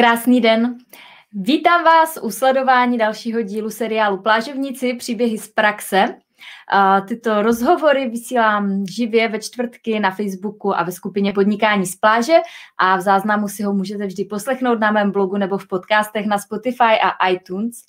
[0.00, 0.78] Krásný den.
[1.32, 6.14] Vítám vás u sledování dalšího dílu seriálu Plážovníci příběhy z praxe.
[7.08, 12.36] Tyto rozhovory vysílám živě ve čtvrtky na Facebooku a ve skupině Podnikání z pláže
[12.78, 16.38] a v záznamu si ho můžete vždy poslechnout na mém blogu nebo v podcastech na
[16.38, 17.82] Spotify a iTunes.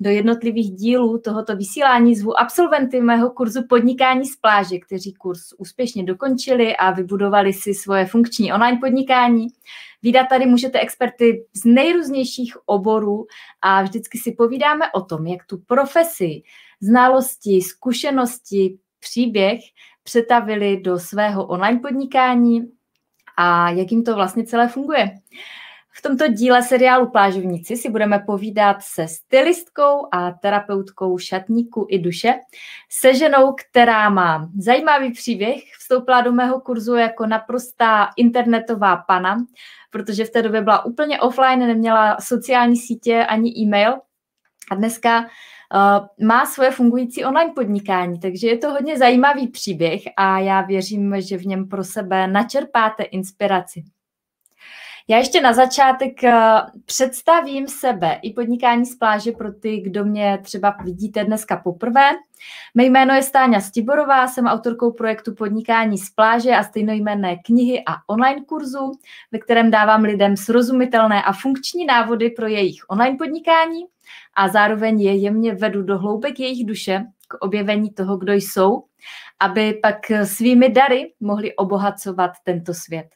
[0.00, 6.04] Do jednotlivých dílů tohoto vysílání zvu absolventy mého kurzu Podnikání z pláže, kteří kurz úspěšně
[6.04, 9.46] dokončili a vybudovali si svoje funkční online podnikání.
[10.02, 13.26] Vídat tady můžete experty z nejrůznějších oborů
[13.62, 16.42] a vždycky si povídáme o tom, jak tu profesi,
[16.80, 19.60] znalosti, zkušenosti, příběh
[20.02, 22.70] přetavili do svého online podnikání
[23.36, 25.10] a jak jim to vlastně celé funguje.
[25.98, 32.34] V tomto díle seriálu Plážovníci si budeme povídat se stylistkou a terapeutkou šatníku i duše,
[32.90, 39.36] se ženou, která má zajímavý příběh, vstoupila do mého kurzu jako naprostá internetová pana,
[39.90, 43.94] protože v té době byla úplně offline, neměla sociální sítě ani e-mail
[44.70, 50.38] a dneska uh, má svoje fungující online podnikání, takže je to hodně zajímavý příběh a
[50.38, 53.82] já věřím, že v něm pro sebe načerpáte inspiraci.
[55.08, 56.34] Já ještě na začátek eh,
[56.84, 62.10] představím sebe i podnikání z pláže pro ty, kdo mě třeba vidíte dneska poprvé.
[62.74, 67.92] Mé jméno je Stáňa Stiborová, jsem autorkou projektu Podnikání z pláže a stejnojmenné knihy a
[68.06, 68.92] online kurzu,
[69.32, 73.84] ve kterém dávám lidem srozumitelné a funkční návody pro jejich online podnikání
[74.36, 78.84] a zároveň je jemně vedu do hloubek jejich duše k objevení toho, kdo jsou,
[79.40, 83.15] aby pak svými dary mohli obohacovat tento svět.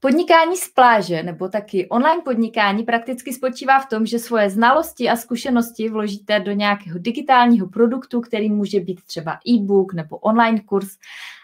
[0.00, 5.16] Podnikání z pláže nebo taky online podnikání prakticky spočívá v tom, že svoje znalosti a
[5.16, 10.88] zkušenosti vložíte do nějakého digitálního produktu, který může být třeba e-book nebo online kurz.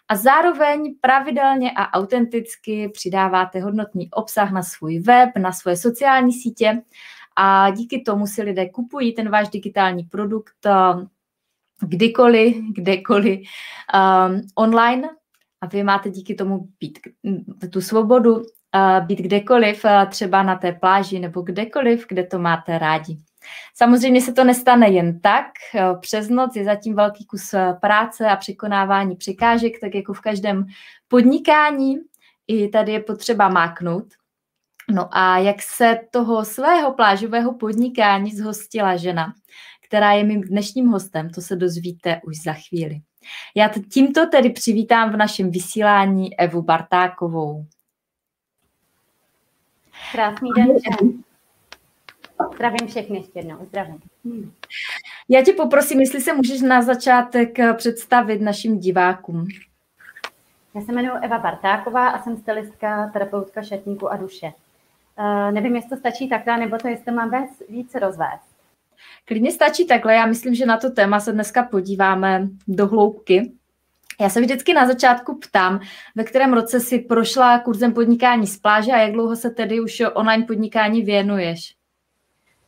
[0.09, 6.83] A zároveň pravidelně a autenticky přidáváte hodnotný obsah na svůj web, na svoje sociální sítě.
[7.37, 11.09] A díky tomu si lidé kupují ten váš digitální produkt um,
[11.81, 15.09] kdykoliv, kdekoliv um, online
[15.65, 16.99] a vy máte díky tomu být
[17.71, 18.43] tu svobodu,
[19.07, 23.19] být kdekoliv, třeba na té pláži nebo kdekoliv, kde to máte rádi.
[23.75, 25.47] Samozřejmě se to nestane jen tak.
[26.01, 30.67] Přes noc je zatím velký kus práce a překonávání překážek, tak jako v každém
[31.09, 31.97] podnikání.
[32.47, 34.05] I tady je potřeba máknout.
[34.91, 39.35] No a jak se toho svého plážového podnikání zhostila žena,
[39.87, 43.01] která je mým dnešním hostem, to se dozvíte už za chvíli.
[43.55, 47.67] Já tímto tedy přivítám v našem vysílání Evu Bartákovou.
[50.13, 50.77] Krásný den
[52.55, 53.57] Zdravím všechny ještě jednou.
[53.69, 54.01] Zdravím.
[55.29, 59.47] Já tě poprosím, jestli se můžeš na začátek představit našim divákům.
[60.75, 64.53] Já se jmenuji Eva Bartáková a jsem stylistka, terapeutka šatníku a duše.
[65.19, 67.31] Uh, nevím, jestli to stačí takhle, nebo to jestli mám
[67.69, 68.54] víc rozvést.
[69.25, 70.15] Klidně stačí takhle.
[70.15, 73.53] Já myslím, že na to téma se dneska podíváme do hloubky.
[74.21, 75.81] Já se vždycky na začátku ptám,
[76.17, 80.03] ve kterém roce si prošla kurzem podnikání z pláže a jak dlouho se tedy už
[80.15, 81.77] online podnikání věnuješ?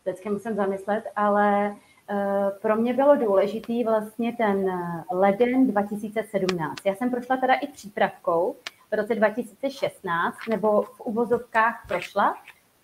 [0.03, 1.77] Vždycky musím zamyslet, ale
[2.11, 2.17] uh,
[2.63, 4.71] pro mě bylo důležitý vlastně ten
[5.13, 6.77] leden 2017.
[6.85, 8.57] Já jsem prošla teda i přípravkou
[8.91, 12.35] v roce 2016, nebo v uvozovkách prošla,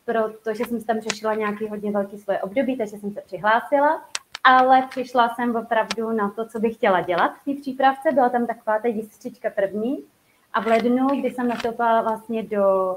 [0.04, 4.04] protože jsem tam řešila nějaký hodně velký svoje období, takže jsem se přihlásila,
[4.44, 8.12] ale přišla jsem opravdu na to, co bych chtěla dělat v té přípravce.
[8.12, 10.04] Byla tam taková ta jistřička první
[10.52, 12.96] a v lednu, kdy jsem nastoupila vlastně do,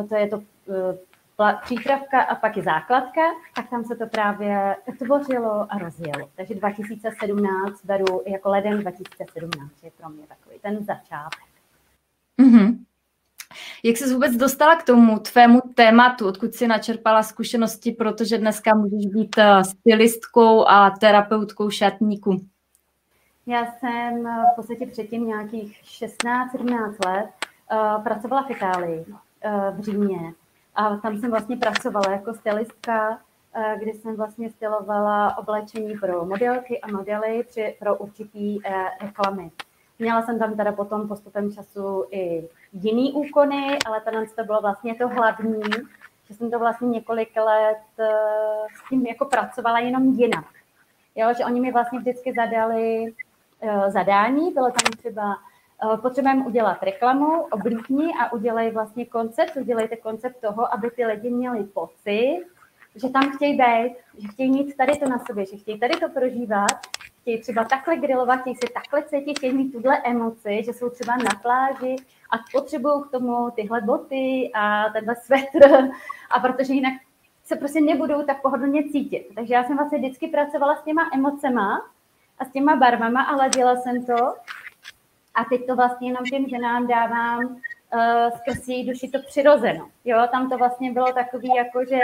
[0.00, 0.98] eh, to je to eh,
[1.64, 3.20] přípravka a pak i základka,
[3.54, 6.30] tak tam se to právě tvořilo a rozjelo.
[6.36, 11.48] Takže 2017 beru jako leden 2017 je pro mě takový ten začátek.
[12.40, 12.78] Mm-hmm.
[13.82, 19.06] Jak jsi vůbec dostala k tomu tvému tématu, odkud jsi načerpala zkušenosti, protože dneska můžeš
[19.06, 22.40] být eh, stylistkou a terapeutkou šatníku?
[23.46, 27.26] Já jsem eh, v podstatě předtím nějakých 16-17 let
[27.72, 29.04] uh, pracovala v Itálii,
[29.76, 30.34] v Římě.
[30.74, 33.18] A tam jsem vlastně pracovala jako stylistka,
[33.78, 38.58] kdy jsem vlastně stylovala oblečení pro modelky a modely při, pro určitý
[39.00, 39.50] reklamy.
[39.98, 44.94] Měla jsem tam teda potom postupem času i jiný úkony, ale tenhle to bylo vlastně
[44.94, 45.62] to hlavní,
[46.28, 48.06] že jsem to vlastně několik let eh,
[48.76, 50.44] s tím jako pracovala jenom jinak.
[51.16, 53.14] Jo, že oni mi vlastně vždycky zadali
[53.60, 55.36] uh, zadání, bylo tam třeba
[55.84, 61.30] uh, potřebujeme udělat reklamu, oblíkni a udělej vlastně koncept, udělejte koncept toho, aby ty lidi
[61.30, 62.44] měli pocit,
[62.94, 66.08] že tam chtějí být, že chtějí mít tady to na sobě, že chtějí tady to
[66.08, 66.80] prožívat
[67.24, 71.16] chtějí třeba takhle grilovat, chtějí se takhle cítit, chtějí mít tuhle emoci, že jsou třeba
[71.16, 71.96] na pláži
[72.30, 75.90] a potřebují k tomu tyhle boty a tenhle svetr
[76.30, 76.92] a protože jinak
[77.44, 79.28] se prostě nebudou tak pohodlně cítit.
[79.34, 81.90] Takže já jsem vlastně vždycky pracovala s těma emocema
[82.38, 84.34] a s těma barvama a ladila jsem to.
[85.34, 89.88] A teď to vlastně jenom těm ženám dávám uh, skrz její duši to přirozeno.
[90.04, 91.98] Jo, tam to vlastně bylo takový, jako že,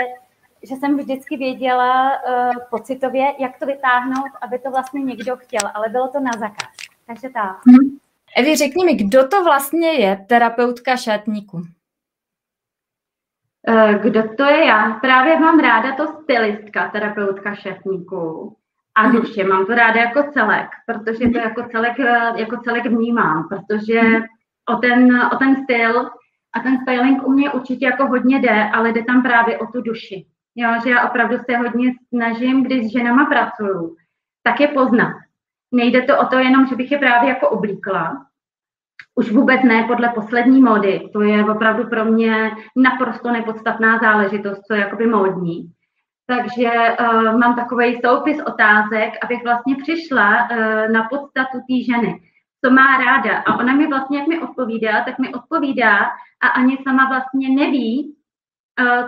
[0.63, 5.89] že jsem vždycky věděla uh, pocitově, jak to vytáhnout, aby to vlastně někdo chtěl, ale
[5.89, 6.69] bylo to na zakaz.
[7.07, 7.59] Takže tak.
[7.67, 7.97] Hmm.
[8.37, 11.61] Evi, řekni mi, kdo to vlastně je terapeutka šatníku?
[13.67, 14.93] Eh, kdo to je já?
[14.93, 18.55] Právě mám ráda to stylistka, terapeutka šatníku
[18.95, 19.15] a mhm.
[19.15, 19.43] duše.
[19.43, 24.23] Mám to ráda jako celek, protože to jako celek, eh, jako celek vnímám, protože mhm.
[24.69, 26.09] o ten, o ten styl
[26.53, 29.81] a ten styling u mě určitě jako hodně jde, ale jde tam právě o tu
[29.81, 30.25] duši.
[30.55, 33.95] Jo, že já opravdu se hodně snažím, když s ženama pracuju,
[34.43, 35.13] tak je poznat.
[35.71, 38.25] Nejde to o to jenom, že bych je právě jako oblíkla,
[39.15, 41.09] už vůbec ne podle poslední módy.
[41.13, 45.71] To je opravdu pro mě naprosto nepodstatná záležitost, co je jakoby módní.
[46.27, 50.57] Takže uh, mám takový soupis otázek, abych vlastně přišla uh,
[50.91, 52.21] na podstatu té ženy,
[52.65, 53.37] co má ráda.
[53.37, 55.97] A ona mi vlastně, jak mi odpovídá, tak mi odpovídá
[56.43, 58.15] a ani sama vlastně neví,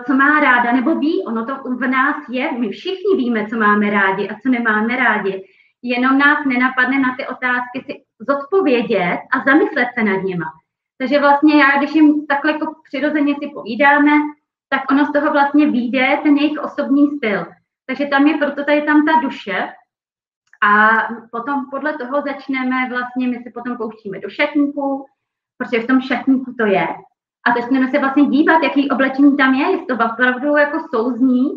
[0.06, 3.90] co má ráda, nebo ví, ono to v nás je, my všichni víme, co máme
[3.90, 5.44] rádi a co nemáme rádi,
[5.82, 10.46] jenom nás nenapadne na ty otázky si zodpovědět a zamyslet se nad nima.
[10.98, 14.10] Takže vlastně já, když jim takhle jako přirozeně si povídáme,
[14.68, 17.46] tak ono z toho vlastně vyjde ten jejich osobní styl.
[17.86, 19.68] Takže tam je proto tady tam ta duše
[20.62, 20.90] a
[21.30, 25.06] potom podle toho začneme vlastně, my si potom pouštíme do šatníku,
[25.58, 26.88] protože v tom šatníku to je.
[27.46, 31.50] A začneme se vlastně dívat, jaký oblečení tam je, jestli to opravdu jako souzní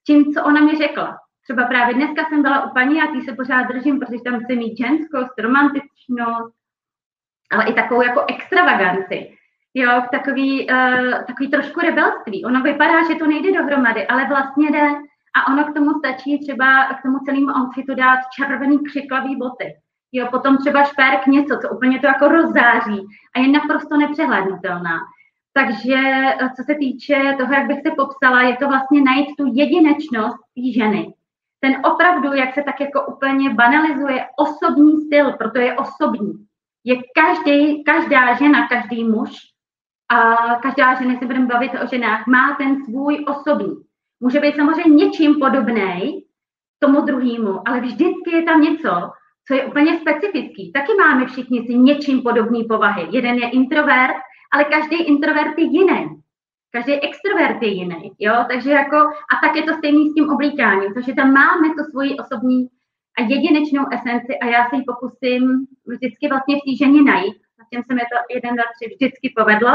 [0.00, 1.18] s tím, co ona mi řekla.
[1.42, 4.56] Třeba právě dneska jsem byla u paní a tý se pořád držím, protože tam chci
[4.56, 6.54] mít ženskost, romantičnost,
[7.52, 9.30] ale i takovou jako extravaganci.
[9.74, 12.44] Jo, takový, uh, takový trošku rebelství.
[12.44, 14.88] Ono vypadá, že to nejde dohromady, ale vlastně jde.
[15.36, 19.74] A ono k tomu stačí třeba k tomu celému outfitu dát červený křiklavý boty.
[20.12, 23.06] Jo, potom třeba šperk něco, co úplně to jako rozzáří
[23.36, 24.98] a je naprosto nepřehlednutelná.
[25.56, 29.44] Takže eh, co se týče toho, jak bych se popsala, je to vlastně najít tu
[29.54, 31.14] jedinečnost té ženy
[31.64, 36.32] ten opravdu, jak se tak jako úplně banalizuje, osobní styl, proto je osobní.
[36.84, 39.30] Je každý, každá žena, každý muž
[40.08, 43.74] a každá žena, se budeme bavit o ženách, má ten svůj osobní.
[44.20, 46.24] Může být samozřejmě něčím podobný
[46.78, 49.10] tomu druhému, ale vždycky je tam něco,
[49.48, 50.72] co je úplně specifický.
[50.72, 53.06] Taky máme všichni si něčím podobný povahy.
[53.10, 54.16] Jeden je introvert,
[54.54, 56.22] ale každý introvert je jiný.
[56.70, 58.96] Každý extrovert je jiný, jo, takže jako,
[59.32, 62.68] a tak je to stejný s tím oblíkáním, protože tam máme tu svoji osobní
[63.18, 67.36] a jedinečnou esenci a já se ji pokusím vždycky vlastně v té ženě najít.
[67.58, 69.70] Zatím se mi to jeden, dva, tři vždycky povedlo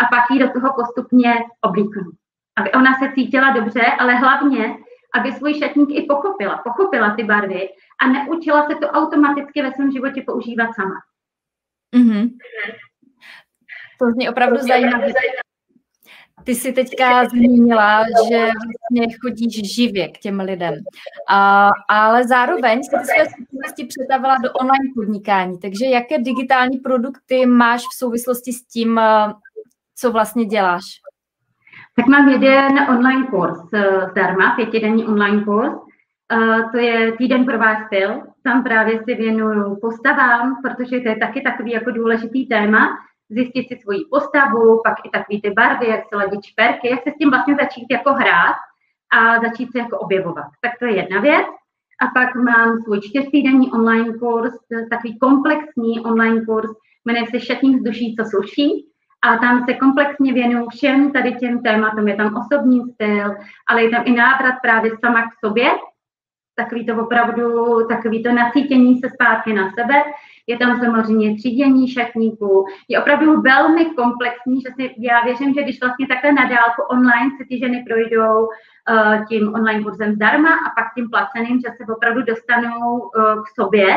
[0.00, 2.10] a pak ji do toho postupně oblíknu.
[2.56, 4.76] Aby ona se cítila dobře, ale hlavně,
[5.14, 7.68] aby svůj šatník i pochopila, pochopila ty barvy
[8.00, 10.98] a neučila se to automaticky ve svém životě používat sama.
[11.96, 12.30] Mm-hmm.
[13.98, 15.06] To zní opravdu zajímavé.
[16.44, 20.74] Ty jsi teďka zmínila, že vlastně chodíš živě k těm lidem,
[21.28, 25.58] a, ale zároveň jsi ty své zkušenosti přetavila do online podnikání.
[25.58, 29.32] Takže jaké digitální produkty máš v souvislosti s tím, eh,
[29.96, 30.82] co vlastně děláš?
[31.96, 35.72] Tak mám jeden online kurz eh, zdarma, pětidenní online kurz.
[36.32, 38.22] Eh, to je týden pro váš styl.
[38.42, 42.88] Tam právě si věnuju postavám, protože to je taky takový jako důležitý téma
[43.30, 47.10] zjistit si svoji postavu, pak i takový ty barvy, jak se ladit šperky, jak se
[47.10, 48.56] s tím vlastně začít jako hrát
[49.12, 50.46] a začít se jako objevovat.
[50.60, 51.46] Tak to je jedna věc.
[52.00, 54.52] A pak mám svůj čtyřtýdenní online kurz,
[54.90, 56.70] takový komplexní online kurz,
[57.04, 58.86] jmenuje se Šatník z duší, co sluší.
[59.22, 62.08] A tam se komplexně věnuju všem tady těm tématům.
[62.08, 63.34] Je tam osobní styl,
[63.68, 65.70] ale je tam i návrat právě sama k sobě,
[66.54, 70.02] takový to opravdu, takový to nacítění se zpátky na sebe,
[70.46, 75.80] je tam samozřejmě třídění šatníků, je opravdu velmi komplexní, že si, já věřím, že když
[75.80, 80.70] vlastně takhle na dálku online se ty ženy projdou uh, tím online kurzem zdarma a
[80.76, 83.96] pak tím placeným, že se opravdu dostanou uh, k sobě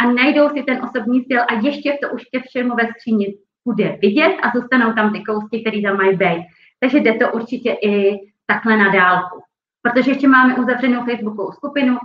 [0.00, 3.98] a najdou si ten osobní styl a ještě to už ke všemu ve skříni bude
[4.02, 6.44] vidět a zůstanou tam ty kousky, které tam mají být.
[6.80, 9.42] Takže jde to určitě i takhle na dálku.
[9.84, 11.98] Protože ještě máme uzavřenou Facebookovou skupinu,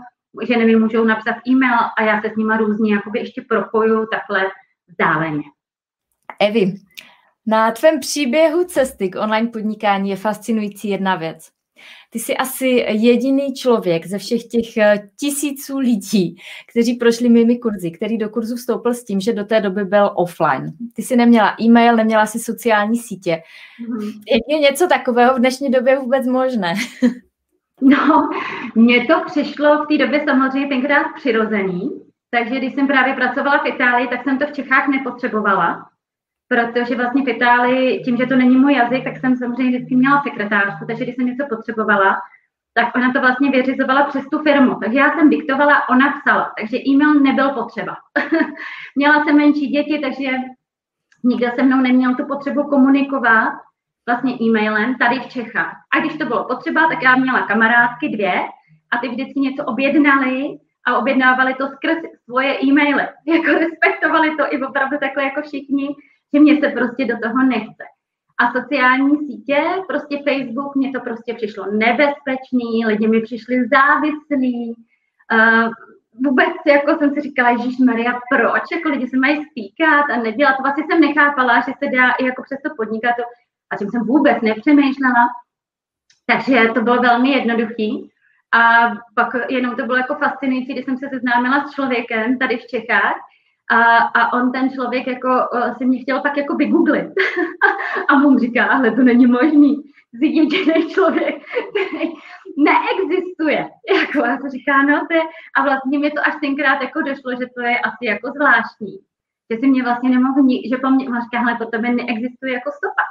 [0.48, 4.46] že mi můžou napsat e-mail a já se s nimi různě jakoby ještě propoju takhle
[4.88, 5.44] vzdáleně.
[6.40, 6.74] Evi,
[7.48, 11.50] na tvém příběhu cesty k online podnikání je fascinující jedna věc.
[12.10, 16.36] Ty jsi asi jediný člověk ze všech těch eh, tisíců lidí,
[16.72, 20.12] kteří prošli mými kurzy, který do kurzu vstoupil s tím, že do té doby byl
[20.16, 20.74] offline.
[20.94, 23.42] Ty jsi neměla e-mail, neměla si sociální sítě.
[23.90, 24.22] Mm-hmm.
[24.48, 26.74] Je něco takového v dnešní době vůbec možné?
[27.82, 28.30] No,
[28.76, 33.66] mně to přišlo v té době samozřejmě tenkrát přirozený, takže když jsem právě pracovala v
[33.66, 35.90] Itálii, tak jsem to v Čechách nepotřebovala,
[36.48, 40.24] protože vlastně v Itálii, tím, že to není můj jazyk, tak jsem samozřejmě vždycky měla
[40.24, 42.18] sekretářku, takže když jsem něco potřebovala,
[42.74, 44.76] tak ona to vlastně vyřizovala přes tu firmu.
[44.76, 47.96] Takže já jsem diktovala, ona psala, takže e-mail nebyl potřeba.
[48.96, 50.30] měla jsem menší děti, takže
[51.24, 53.54] nikdo se mnou neměl tu potřebu komunikovat
[54.10, 55.76] vlastně e-mailem tady v Čechách.
[55.94, 58.34] A když to bylo potřeba, tak já měla kamarádky dvě
[58.92, 63.08] a ty vždycky něco objednali a objednávali to skrz svoje e-maily.
[63.26, 65.88] Jako respektovali to i opravdu takhle jako všichni
[66.34, 67.84] že mě se prostě do toho nechce.
[68.40, 74.76] A sociální sítě, prostě Facebook, mě to prostě přišlo nebezpečný, lidi mi přišli závislí,
[75.34, 75.72] uh,
[76.26, 78.64] vůbec jako jsem si říkala, Ježíš Maria, proč?
[78.72, 80.58] Jako lidi se mají stýkat a nedělat.
[80.58, 83.16] To vlastně jsem nechápala, že se dá i jako přesto podnikat,
[83.72, 85.28] a čím jsem vůbec nepřemýšlela.
[86.26, 88.12] Takže to bylo velmi jednoduchý.
[88.54, 92.68] A pak jenom to bylo jako fascinující, když jsem se seznámila s člověkem tady v
[92.68, 93.16] Čechách,
[93.72, 95.30] a, a on ten člověk jako
[95.78, 97.08] si mě chtěl pak jako vygooglit.
[98.10, 99.84] a mu říká, ale to není možný.
[100.14, 101.36] Jsi jediný člověk,
[101.70, 102.14] který
[102.58, 103.70] neexistuje.
[103.96, 105.22] Jako, a to říká, no to je,
[105.56, 108.98] a vlastně mi to až tenkrát jako došlo, že to je asi jako zvláštní.
[109.52, 113.04] Že si mě vlastně nemohl, že po mně, říká, hele, po tebe neexistuje jako stopa.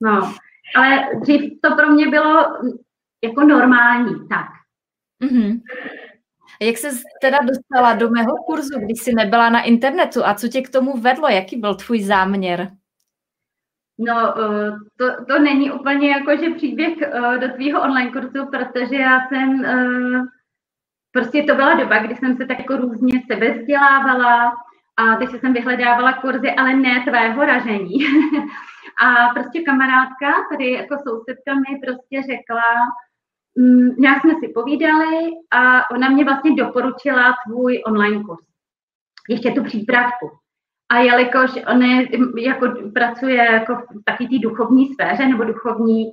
[0.00, 0.34] No,
[0.76, 2.46] ale dřív to pro mě bylo
[3.24, 4.46] jako normální, tak.
[5.22, 5.60] Mm-hmm.
[6.62, 6.88] Jak se
[7.20, 11.00] teda dostala do mého kurzu, když jsi nebyla na internetu a co tě k tomu
[11.00, 11.28] vedlo?
[11.28, 12.70] Jaký byl tvůj záměr?
[13.98, 18.96] No, eh, to, to není úplně jako, že příběh eh, do tvýho online kurzu, protože
[18.96, 20.22] já jsem, eh,
[21.12, 24.52] prostě to byla doba, kdy jsem se tak jako různě sebe vzdělávala
[24.96, 27.98] a teď jsem vyhledávala kurzy, ale ne tvého ražení.
[29.04, 32.62] a prostě kamarádka, tady jako sousedka mi prostě řekla,
[33.58, 38.46] Mm, nějak jsme si povídali a ona mě vlastně doporučila tvůj online kurz.
[39.28, 40.30] Ještě tu přípravku.
[40.88, 41.82] A jelikož on
[42.38, 46.04] jako pracuje jako v takové té duchovní sféře nebo duchovní,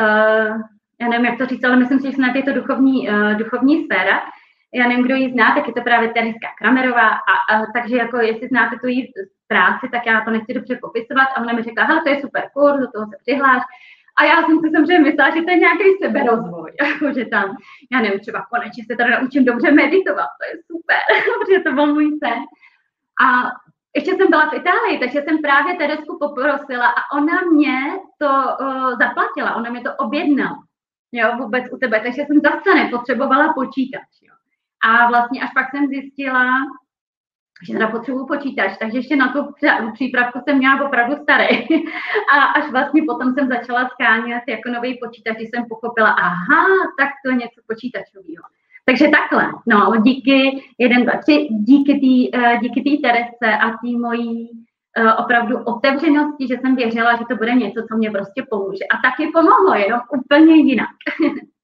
[0.00, 0.60] uh,
[1.00, 3.84] já nevím, jak to říct, ale myslím si, že snad je to duchovní, uh, duchovní
[3.84, 4.20] sféra.
[4.76, 8.16] Já nevím, kdo ji zná, tak je to právě Teriska Kramerová, a, a, takže jako
[8.16, 9.12] jestli znáte tu její
[9.48, 11.28] práci, tak já to nechci dobře popisovat.
[11.34, 13.62] A ona mi řekla, hele, to je super kurz, do toho se přihláš.
[14.18, 17.56] A já jsem si samozřejmě myslela, že to je nějaký seberozvoj, jako že tam,
[17.92, 21.00] já nevím, třeba konečně se teda naučím dobře meditovat, to je super,
[21.38, 22.38] protože to byl můj sen.
[23.24, 23.26] A
[23.96, 27.78] ještě jsem byla v Itálii, takže jsem právě Teresku poprosila a ona mě
[28.18, 28.30] to
[28.60, 30.62] uh, zaplatila, ona mě to objednala,
[31.12, 34.35] jo, vůbec u tebe, takže jsem zase nepotřebovala počítač, jo.
[34.86, 36.44] A vlastně až pak jsem zjistila,
[37.66, 39.38] že teda potřebuju počítač, takže ještě na tu
[39.92, 41.46] přípravku jsem měla opravdu starý.
[42.34, 46.64] A až vlastně potom jsem začala skánět jako nový počítač, jsem pochopila, aha,
[46.98, 48.44] tak to je něco počítačového.
[48.84, 53.90] Takže takhle, no, díky, jeden, dva, tři, díky té eh, díky tý Terese a té
[54.00, 58.84] mojí uh, opravdu otevřenosti, že jsem věřila, že to bude něco, co mě prostě pomůže.
[58.84, 60.88] A taky pomohlo, jenom úplně jinak.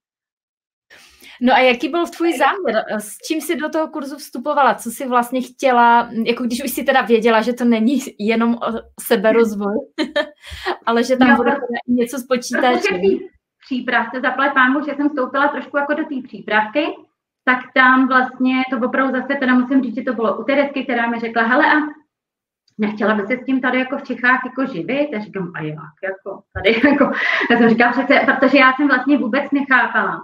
[1.45, 2.85] No a jaký byl tvůj záměr?
[2.99, 4.75] S čím jsi do toho kurzu vstupovala?
[4.75, 8.73] Co jsi vlastně chtěla, jako když už jsi teda věděla, že to není jenom o
[9.01, 9.75] seberozvoj,
[10.87, 11.57] ale že tam no, bude
[11.89, 13.01] něco s počítačem.
[13.67, 16.87] Přípravce, zaplať pánu, že jsem vstoupila trošku jako do té přípravky,
[17.45, 21.07] tak tam vlastně to opravdu zase teda musím říct, že to bylo u Teresky, která
[21.07, 21.77] mi řekla, hele a
[22.79, 25.15] nechtěla by se s tím tady jako v Čechách jako živit?
[25.15, 27.11] A říkám, a jak, jako tady, jako,
[27.51, 30.21] já jsem říkala přece, protože já jsem vlastně vůbec nechápala,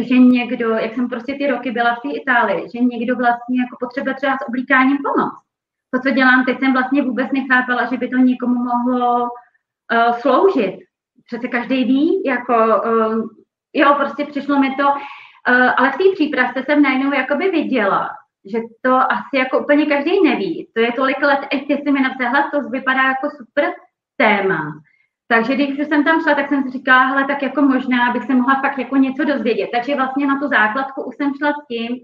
[0.00, 3.76] že někdo, jak jsem prostě ty roky byla v té Itálii, že někdo vlastně jako
[3.80, 5.34] potřebuje třeba s oblíkáním pomoc.
[5.94, 10.78] To, co dělám teď, jsem vlastně vůbec nechápala, že by to někomu mohlo uh, sloužit.
[11.26, 13.28] Přece každý ví, jako, uh,
[13.72, 18.10] jo, prostě přišlo mi to, uh, ale v té přípravce jsem najednou jakoby viděla,
[18.44, 20.68] že to asi jako úplně každý neví.
[20.74, 23.72] To je tolik let, ještě si mi napsala, to vypadá jako super
[24.16, 24.72] téma.
[25.34, 28.34] Takže když jsem tam šla, tak jsem si říkala, hele, tak jako možná bych se
[28.34, 29.68] mohla fakt jako něco dozvědět.
[29.72, 31.98] Takže vlastně na tu základku už jsem šla s tím,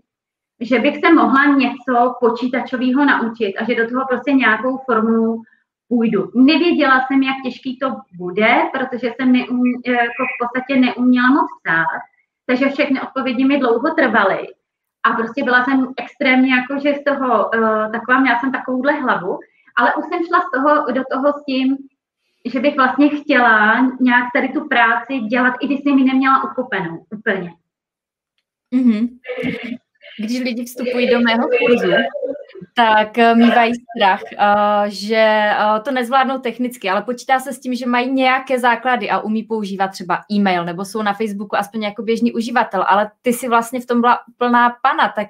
[0.61, 5.43] že bych se mohla něco počítačového naučit a že do toho prostě nějakou formu
[5.89, 6.31] půjdu.
[6.35, 12.01] Nevěděla jsem, jak těžký to bude, protože jsem neum, jako v podstatě neuměla moc psát,
[12.47, 14.49] takže všechny odpovědi mi dlouho trvaly.
[15.05, 19.39] A prostě byla jsem extrémně jako, že z toho uh, taková, měla jsem takovouhle hlavu,
[19.77, 21.77] ale už jsem šla z toho, do toho s tím,
[22.49, 27.07] že bych vlastně chtěla nějak tady tu práci dělat, i když jsem ji neměla ukopenou
[27.11, 27.53] úplně.
[28.75, 29.19] Mm-hmm.
[30.19, 31.93] Když lidi vstupují do mého kurzu,
[32.79, 37.75] tak eh, mývají strach, eh, že eh, to nezvládnou technicky, ale počítá se s tím,
[37.75, 42.03] že mají nějaké základy a umí používat třeba e-mail nebo jsou na Facebooku aspoň jako
[42.03, 45.29] běžný uživatel, ale ty si vlastně v tom byla plná pana, tak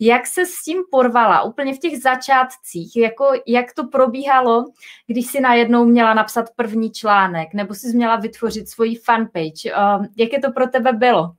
[0.00, 1.42] jak se s tím porvala?
[1.42, 4.64] Úplně v těch začátcích, jako jak to probíhalo,
[5.06, 9.72] když si najednou měla napsat první článek nebo si měla vytvořit svoji fanpage,
[10.16, 11.30] jaké to pro tebe bylo?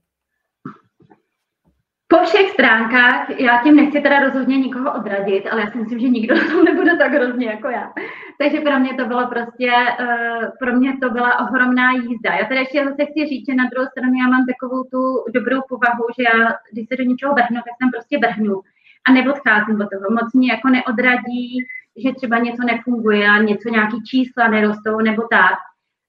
[2.11, 6.09] Po všech stránkách, já tím nechci teda rozhodně nikoho odradit, ale já si myslím, že
[6.09, 7.93] nikdo tom nebude tak hrozně jako já.
[8.37, 12.33] Takže pro mě to bylo prostě, uh, pro mě to byla ohromná jízda.
[12.33, 15.61] Já teda ještě zase chci říct, že na druhou stranu já mám takovou tu dobrou
[15.69, 18.61] povahu, že já, když se do něčeho vrhnu, tak tam prostě vrhnu
[19.07, 20.07] a neodcházím od toho.
[20.11, 21.65] Moc mě jako neodradí,
[22.03, 25.57] že třeba něco nefunguje něco, nějaký čísla nerostou nebo tak.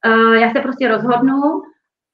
[0.07, 1.63] Uh, já se prostě rozhodnu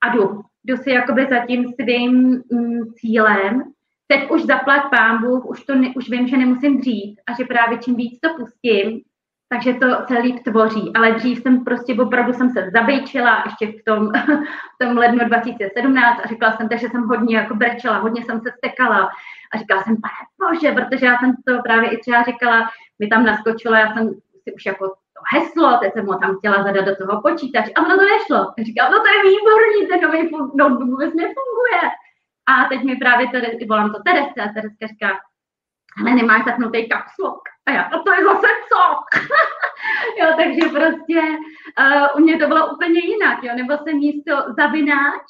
[0.04, 0.40] a jdu.
[0.64, 3.62] Jdu si jakoby za tím svým mm, cílem
[4.08, 7.44] teď už zaplať pán Bůh, už, to ne, už vím, že nemusím dřív a že
[7.44, 9.00] právě čím víc to pustím,
[9.48, 10.92] takže to celý tvoří.
[10.96, 14.12] Ale dřív jsem prostě opravdu jsem se zabejčila ještě v tom,
[14.74, 18.50] v tom lednu 2017 a řekla jsem, takže jsem hodně jako brečela, hodně jsem se
[18.58, 19.10] stekala
[19.52, 23.24] a říkala jsem, pane bože, protože já jsem to právě i třeba říkala, mi tam
[23.24, 24.08] naskočila, já jsem
[24.42, 27.80] si už jako to heslo, teď jsem ho tam chtěla zadat do toho počítače a
[27.80, 28.52] ono to nešlo.
[28.66, 30.20] Říkala, no to je výborný, ten nový
[30.54, 31.82] notebook vůbec nefunguje.
[32.48, 35.20] A teď mi právě tady, volám to Tereska, a Tereska říká,
[36.00, 37.42] ale nemáš zapnutý kapslok.
[37.66, 38.82] A já, a to je zase co?
[40.20, 41.20] jo, takže prostě
[41.80, 45.26] uh, u mě to bylo úplně jinak, jo, nebo jsem místo zavináč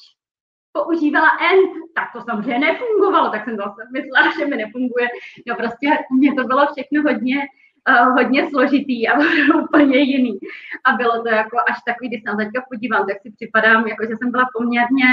[0.73, 5.09] používala end, tak to samozřejmě nefungovalo, tak jsem zase myslela, že mi nefunguje.
[5.47, 7.39] Jo, prostě u mě to bylo všechno hodně,
[7.89, 9.19] uh, hodně složitý a
[9.63, 10.39] úplně jiný.
[10.85, 14.17] A bylo to jako až takový, když se teďka podívám, tak si připadám, jako že
[14.17, 15.09] jsem byla poměrně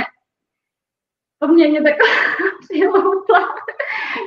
[1.48, 2.12] poměrně taková
[2.62, 3.56] přiloutla,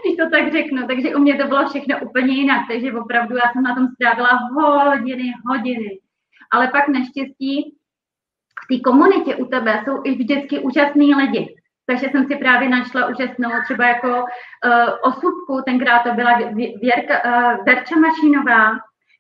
[0.02, 0.86] když to tak řeknu.
[0.86, 4.38] Takže u mě to bylo všechno úplně jinak, takže opravdu já jsem na tom strávila
[4.52, 5.98] hodiny, hodiny.
[6.50, 7.74] Ale pak naštěstí
[8.64, 11.54] v té komunitě u tebe jsou i vždycky úžasný lidi.
[11.86, 14.24] Takže jsem si právě našla úžasnou třeba jako uh,
[15.02, 16.38] osobku, tenkrát to byla
[16.80, 18.70] Věrka, uh, Verča Mašinová,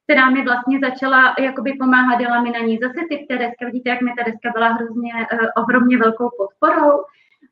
[0.04, 4.00] která mi vlastně začala jakoby pomáhat, dala mi na ní zase ty Tereska, vidíte, jak
[4.00, 7.02] mi Tereska byla hrozně uh, ohromně velkou podporou,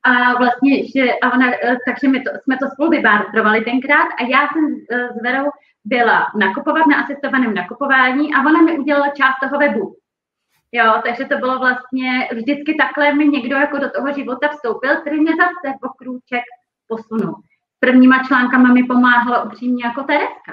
[0.07, 4.23] a vlastně, že a ona, eh, takže my to, jsme to spolu vybártrovali tenkrát a
[4.23, 5.51] já jsem eh, s Verou
[5.85, 9.97] byla nakupovat na asistovaném nakupování a ona mi udělala část toho webu.
[10.73, 15.21] Jo, takže to bylo vlastně, vždycky takhle mi někdo jako do toho života vstoupil, který
[15.21, 16.45] mě zase po krůček
[16.89, 17.43] posunul.
[17.81, 20.53] Prvníma článkama mi pomáhala upřímně jako Tereska.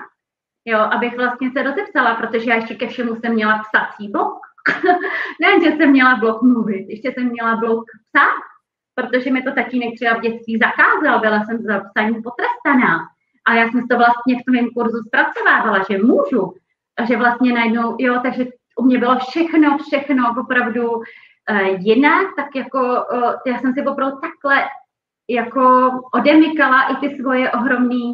[0.66, 4.39] Jo, abych vlastně se rozepsala, protože já ještě ke všemu jsem měla psací blok.
[5.42, 8.53] ne, že jsem měla blok mluvit, ještě jsem měla blok psát
[8.95, 12.99] protože mi to tatínek třeba v dětství zakázal, byla jsem za psaní potrestaná.
[13.45, 16.53] A já jsem to vlastně v tom kurzu zpracovávala, že můžu.
[16.97, 21.03] A že vlastně najednou, jo, takže u mě bylo všechno, všechno opravdu uh,
[21.79, 24.69] jinak, tak jako uh, já jsem si opravdu takhle
[25.29, 28.13] jako odemykala i ty svoje ohromné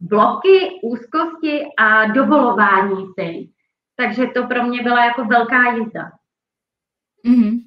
[0.00, 3.48] bloky, úzkosti a dovolování si.
[3.96, 6.10] Takže to pro mě byla jako velká jízda.
[7.26, 7.64] Mm-hmm.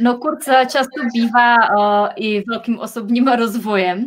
[0.00, 4.06] No kurz často bývá uh, i velkým osobním rozvojem.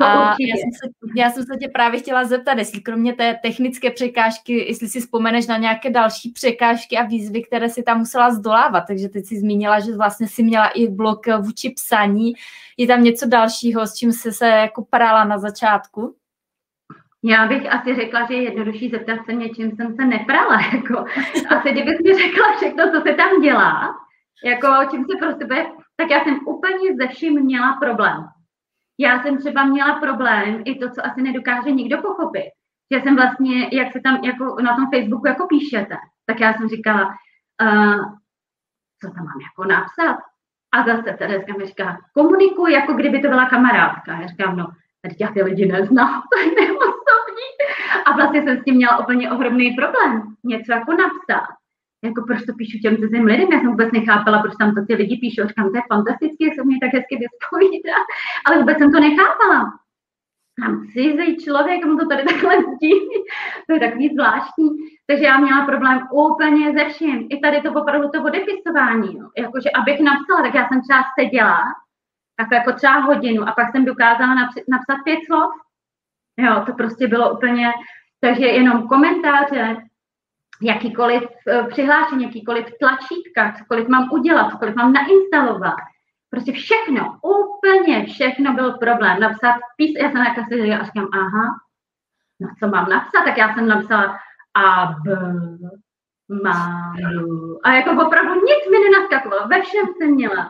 [0.00, 3.90] A já jsem, se, já jsem se tě právě chtěla zeptat, jestli kromě té technické
[3.90, 8.84] překážky, jestli si vzpomeneš na nějaké další překážky a výzvy, které si tam musela zdolávat.
[8.88, 12.32] Takže teď si zmínila, že vlastně si měla i blok vůči psaní.
[12.76, 16.14] Je tam něco dalšího, s čím jsi se jako prala na začátku?
[17.22, 20.60] Já bych asi řekla, že je jednodušší zeptat se mě, čím jsem se neprala.
[20.74, 21.04] Jako.
[21.48, 23.94] Asi kdybych mi řekla všechno, co se tam dělá,
[24.44, 25.66] jako čím se pro sebe,
[25.96, 28.24] tak já jsem úplně ze vším měla problém.
[28.98, 32.50] Já jsem třeba měla problém i to, co asi nedokáže nikdo pochopit.
[32.92, 36.68] Že jsem vlastně, jak se tam jako na tom Facebooku jako píšete, tak já jsem
[36.68, 37.06] říkala,
[37.62, 38.00] uh,
[39.00, 40.18] co tam mám jako napsat?
[40.72, 44.20] A zase Tereska mi říká, komunikuj, jako kdyby to byla kamarádka.
[44.20, 44.66] Já říkám, no,
[45.02, 46.68] tady já ty lidi neznám, to je.
[48.06, 51.54] A vlastně jsem s tím měla úplně ohromný problém, něco jako napsat
[52.04, 54.94] jako proč to píšu těm cizím lidem, já jsem vůbec nechápala, proč tam to ty
[54.94, 57.98] lidi píšou, říkám, to je fantastické, jak se mě tak hezky vyspovídá,
[58.46, 59.60] ale vůbec jsem to nechápala.
[60.60, 63.16] Tam cizí člověk, mu to tady takhle sdílí,
[63.66, 64.68] to je takový zvláštní.
[65.06, 67.26] Takže já měla problém úplně ze vším.
[67.30, 69.30] I tady to opravdu to odepisování, no.
[69.38, 71.60] jakože abych napsala, tak já jsem třeba seděla,
[72.36, 74.34] tak jako třeba hodinu a pak jsem dokázala
[74.68, 75.50] napsat pět slov.
[76.38, 77.72] Jo, to prostě bylo úplně,
[78.20, 79.76] takže jenom komentáře,
[80.62, 85.76] jakýkoliv uh, přihlášení, jakýkoliv tlačítka, cokoliv mám udělat, cokoliv mám nainstalovat.
[86.30, 89.20] Prostě všechno, úplně všechno byl problém.
[89.20, 91.46] Napsat pís, já jsem jako si a říkám, aha,
[92.40, 94.18] no co mám napsat, tak já jsem napsala
[94.54, 95.16] a b,
[96.42, 96.96] mám,
[97.64, 100.48] a jako opravdu nic mi nenaskakovalo, ve všem jsem měla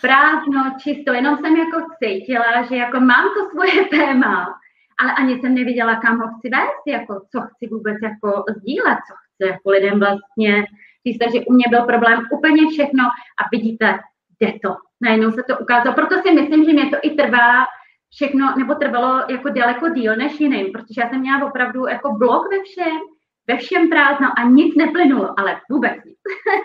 [0.00, 4.54] prázdno, čisto, jenom jsem jako cítila, že jako mám to svoje téma,
[5.00, 9.14] ale ani jsem nevěděla, kam ho chci vést, jako co chci vůbec jako sdílet, co
[9.40, 10.64] chci jako lidem vlastně
[11.06, 13.98] říct, že u mě byl problém úplně všechno a vidíte,
[14.40, 14.76] jde to.
[15.00, 15.94] Najednou se to ukázalo.
[15.94, 17.66] Proto si myslím, že mě to i trvá
[18.14, 22.50] všechno, nebo trvalo jako daleko díl než jiným, protože já jsem měla opravdu jako blok
[22.50, 22.98] ve všem,
[23.46, 26.18] ve všem prázdno a nic neplynulo, ale vůbec nic.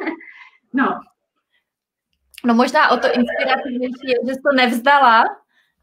[0.73, 0.99] no.
[2.45, 5.23] No možná o to inspirativnější je, že jsi to nevzdala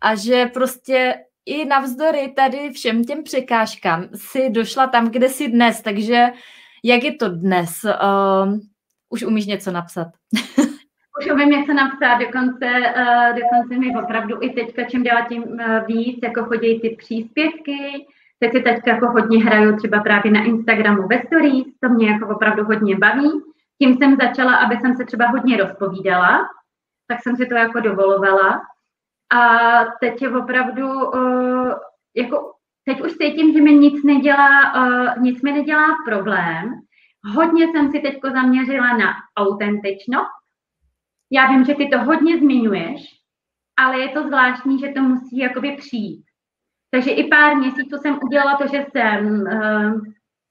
[0.00, 1.14] a že prostě
[1.46, 6.33] i navzdory tady všem těm překážkám si došla tam, kde jsi dnes, takže
[6.83, 7.71] jak je to dnes?
[7.85, 8.59] Uh,
[9.09, 10.09] už umíš něco napsat?
[11.21, 12.66] už umím něco napsat, dokonce,
[12.97, 18.07] uh, dokonce mi opravdu i teďka čím dál tím uh, víc, jako chodí ty příspěvky,
[18.38, 22.35] teď si teďka jako hodně hraju třeba právě na Instagramu ve stories, to mě jako
[22.35, 23.31] opravdu hodně baví.
[23.83, 26.49] Tím jsem začala, aby jsem se třeba hodně rozpovídala,
[27.07, 28.62] tak jsem si to jako dovolovala.
[29.35, 29.49] A
[30.01, 31.73] teď je opravdu, uh,
[32.16, 32.53] jako
[32.85, 36.73] teď už cítím, že mi nic nedělá, uh, nic mi nedělá problém.
[37.35, 40.42] Hodně jsem si teď zaměřila na autentičnost.
[41.31, 43.05] Já vím, že ty to hodně zmiňuješ,
[43.79, 46.25] ale je to zvláštní, že to musí jakoby přijít.
[46.90, 50.01] Takže i pár měsíců jsem udělala to, že jsem, uh,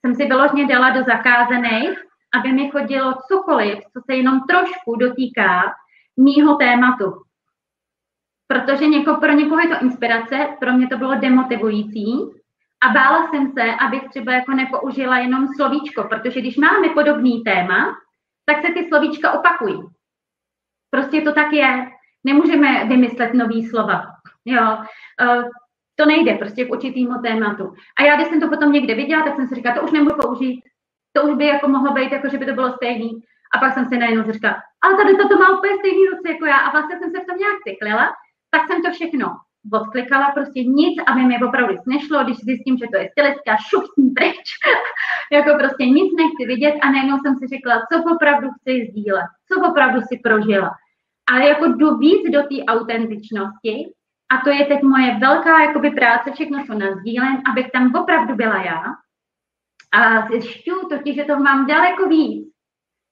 [0.02, 2.00] jsem si vyložně dala do zakázaných,
[2.34, 5.62] aby mi chodilo cokoliv, co se jenom trošku dotýká
[6.18, 7.24] mýho tématu.
[8.52, 12.14] Protože něko, pro někoho je to inspirace, pro mě to bylo demotivující
[12.84, 17.96] a bála jsem se, abych třeba jako nepoužila jenom slovíčko, protože když máme podobný téma,
[18.46, 19.80] tak se ty slovíčka opakují.
[20.90, 21.88] Prostě to tak je.
[22.24, 24.06] Nemůžeme vymyslet nový slova.
[24.46, 24.78] Jo.
[25.22, 25.44] Uh,
[25.96, 27.74] to nejde prostě k určitýmu tématu.
[28.00, 30.16] A já, když jsem to potom někde viděla, tak jsem si říkala, to už nemůžu
[30.22, 30.62] použít.
[31.14, 33.12] To už by jako mohlo být, jako že by to bylo stejný.
[33.56, 36.58] A pak jsem si najednou říkala, ale tady to má úplně stejný ruce jako já.
[36.58, 38.14] A vlastně jsem se v tom nějak cyklila,
[38.52, 39.28] tak jsem to všechno
[39.74, 44.14] odklikala, prostě nic, aby mi opravdu nešlo, když zjistím, že to je stylistka, šup s
[44.16, 44.48] pryč,
[45.32, 49.70] jako prostě nic nechci vidět a najednou jsem si řekla, co opravdu chci sdílet, co
[49.70, 50.72] opravdu si prožila.
[51.32, 53.76] Ale jako jdu víc do té autentičnosti
[54.32, 58.64] a to je teď moje velká jakoby práce, všechno, co nazdílem, abych tam opravdu byla
[58.64, 58.84] já.
[59.94, 62.52] A zjišťuju totiž, že toho mám daleko víc.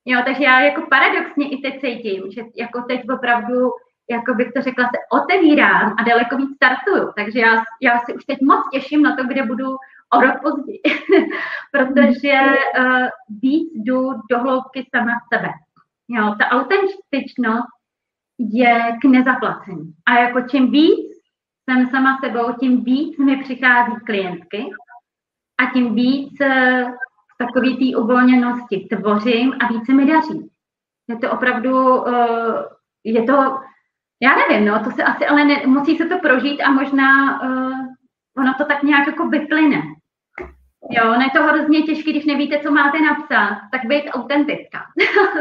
[0.05, 3.69] Jo, takže já jako paradoxně i teď cítím, že jako teď opravdu
[4.09, 7.11] jako bych to řekla, se otevírám a daleko víc startuju.
[7.15, 9.67] Takže já, já si už teď moc těším na to, kde budu
[10.13, 10.81] o rok později,
[11.71, 12.33] protože
[12.79, 13.07] uh,
[13.41, 15.49] víc jdu do hloubky sama sebe.
[16.07, 17.67] Jo, ta autentičnost
[18.39, 19.93] je k nezaplacení.
[20.05, 21.09] A jako čím víc
[21.63, 24.69] jsem sama sebou, tím víc mi přichází klientky
[25.57, 26.91] a tím víc uh,
[27.37, 30.51] takový té uvolněnosti tvořím a více mi daří.
[31.07, 32.63] Je to opravdu, uh,
[33.03, 33.59] je to
[34.21, 37.77] já nevím, no, to se asi, ale ne, musí se to prožít a možná uh,
[38.37, 39.81] ono to tak nějak jako vyplyne.
[40.89, 44.85] Jo, ne to hrozně těžké, když nevíte, co máte napsat, tak být autentická.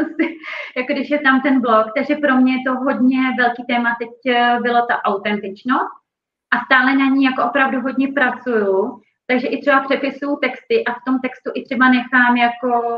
[0.77, 4.33] jako když je tam ten blog, takže pro mě je to hodně velký téma teď
[4.35, 5.99] eh, bylo ta autentičnost
[6.51, 11.03] a stále na ní jako opravdu hodně pracuju, takže i třeba přepisuju texty a v
[11.05, 12.97] tom textu i třeba nechám jako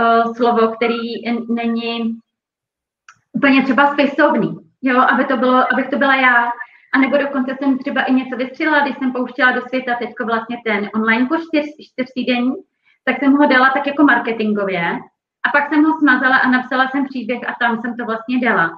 [0.00, 2.18] uh, slovo, který není
[3.32, 6.50] úplně třeba spisovný jo, aby to bylo, abych to byla já.
[6.94, 10.56] A nebo dokonce jsem třeba i něco vystřelila, když jsem pouštěla do světa teď vlastně
[10.66, 12.52] ten online kurz čtyř, čtyř týdení,
[13.04, 14.98] tak jsem ho dala tak jako marketingově
[15.46, 18.70] a pak jsem ho smazala a napsala jsem příběh a tam jsem to vlastně dala.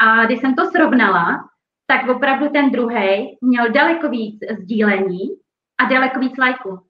[0.00, 1.48] A když jsem to srovnala,
[1.86, 5.20] tak opravdu ten druhý měl daleko víc sdílení
[5.78, 6.80] a daleko víc lajků.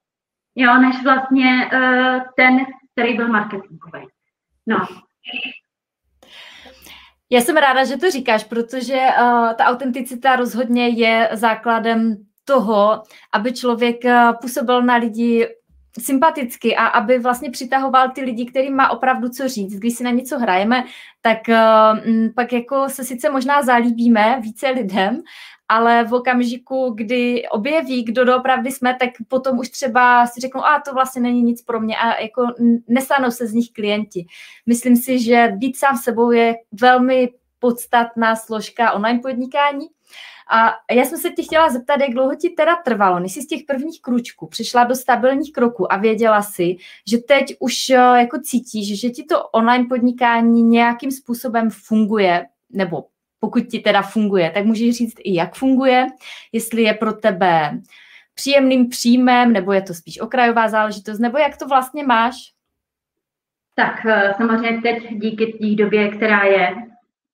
[0.54, 4.08] Jo, než vlastně uh, ten, který byl marketingový.
[4.66, 4.76] No,
[7.30, 13.52] já jsem ráda, že to říkáš, protože uh, ta autenticita rozhodně je základem toho, aby
[13.52, 15.48] člověk uh, působil na lidi
[15.98, 19.78] sympaticky a aby vlastně přitahoval ty lidi, kterým má opravdu co říct.
[19.78, 20.84] Když si na něco hrajeme,
[21.22, 21.98] tak uh,
[22.34, 25.22] pak jako se sice možná zalíbíme více lidem,
[25.68, 30.80] ale v okamžiku, kdy objeví, kdo doopravdy jsme, tak potom už třeba si řeknou, a
[30.80, 32.46] to vlastně není nic pro mě a jako
[32.88, 34.26] nestanou se z nich klienti.
[34.66, 37.28] Myslím si, že být sám sebou je velmi
[37.58, 39.86] podstatná složka online podnikání.
[40.50, 43.46] A já jsem se tě chtěla zeptat, jak dlouho ti teda trvalo, než jsi z
[43.46, 46.76] těch prvních kručků přišla do stabilních kroků a věděla si,
[47.06, 53.04] že teď už eh, jako cítíš, že ti to online podnikání nějakým způsobem funguje, nebo
[53.40, 56.06] pokud ti teda funguje, tak můžeš říct i jak funguje,
[56.52, 57.80] jestli je pro tebe
[58.34, 62.34] příjemným příjmem, nebo je to spíš okrajová záležitost, nebo jak to vlastně máš?
[63.74, 66.74] Tak eh, samozřejmě teď díky té době, která je,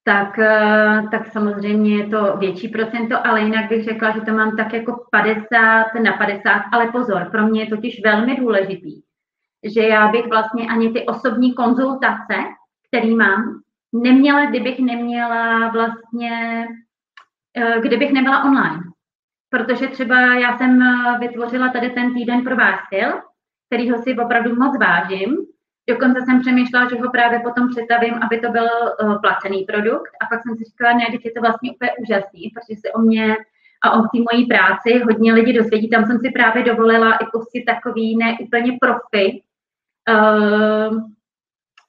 [0.05, 4.57] tak, eh, tak samozřejmě je to větší procento, ale jinak bych řekla, že to mám
[4.57, 9.01] tak jako 50 na 50, ale pozor, pro mě je totiž velmi důležitý,
[9.65, 12.37] že já bych vlastně ani ty osobní konzultace,
[12.89, 13.61] který mám,
[13.95, 16.67] neměla, kdybych neměla vlastně,
[17.57, 18.83] eh, kdybych nebyla online.
[19.51, 23.09] Protože třeba já jsem eh, vytvořila tady ten týden pro váš styl,
[23.67, 25.37] kterýho si opravdu moc vážím,
[25.89, 28.65] Dokonce jsem přemýšlela, že ho právě potom přetavím, aby to byl
[29.03, 30.11] uh, placený produkt.
[30.21, 33.37] A pak jsem si říkala, ne, je to vlastně úplně úžasný, protože se o mě
[33.85, 35.91] a o té mojí práci hodně lidí dozvědí.
[35.91, 39.43] Tam jsem si právě dovolila i pustit takový ne úplně profi,
[40.09, 40.97] uh,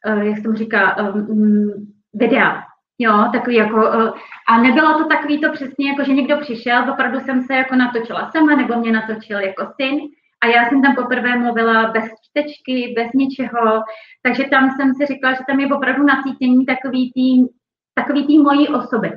[0.08, 2.63] uh, jak jsem říká, um, videa.
[2.99, 4.12] Jo, takový jako, uh,
[4.49, 8.32] a nebylo to takový to přesně, jako že někdo přišel, opravdu jsem se jako natočila
[8.32, 9.99] sama, nebo mě natočil jako syn,
[10.43, 13.82] a já jsem tam poprvé mluvila bez čtečky, bez ničeho,
[14.21, 17.45] takže tam jsem si říkala, že tam je opravdu nacítění takový tý,
[17.93, 19.12] takový tý mojí osoby.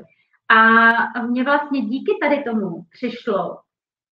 [0.51, 3.59] A mě vlastně díky tady tomu přišlo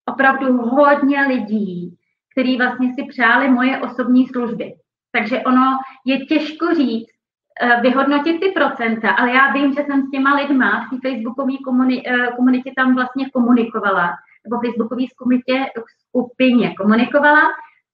[0.09, 1.97] opravdu hodně lidí,
[2.33, 4.75] kteří vlastně si přáli moje osobní služby.
[5.13, 7.16] Takže ono je těžko říct, eh,
[7.81, 11.53] vyhodnotit ty procenta, ale já vím, že jsem s těma lidma v té facebookové
[12.07, 15.67] eh, komunitě tam vlastně komunikovala nebo facebookové skupině,
[15.99, 17.43] skupině komunikovala,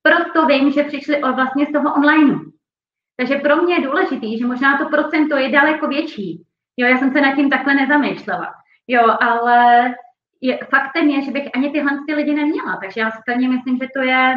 [0.02, 2.40] proto vím, že přišli o vlastně z toho online.
[3.16, 6.42] Takže pro mě je důležitý, že možná to procento je daleko větší.
[6.76, 8.54] Jo, já jsem se nad tím takhle nezamýšlela.
[8.88, 9.94] Jo, ale
[10.40, 12.78] je, faktem je, že bych ani tyhle ty lidi neměla.
[12.82, 14.34] Takže já stejně myslím, že to je,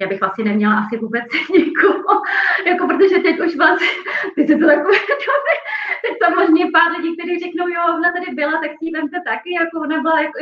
[0.00, 2.22] já bych vlastně neměla asi vůbec nikoho,
[2.66, 3.88] jako protože teď už vlastně,
[4.34, 4.98] ty se to takové,
[6.04, 9.80] teď samozřejmě pár lidí, kteří řeknou, jo, ona tady byla, tak si vemte taky, jako
[9.80, 10.38] ona byla jako,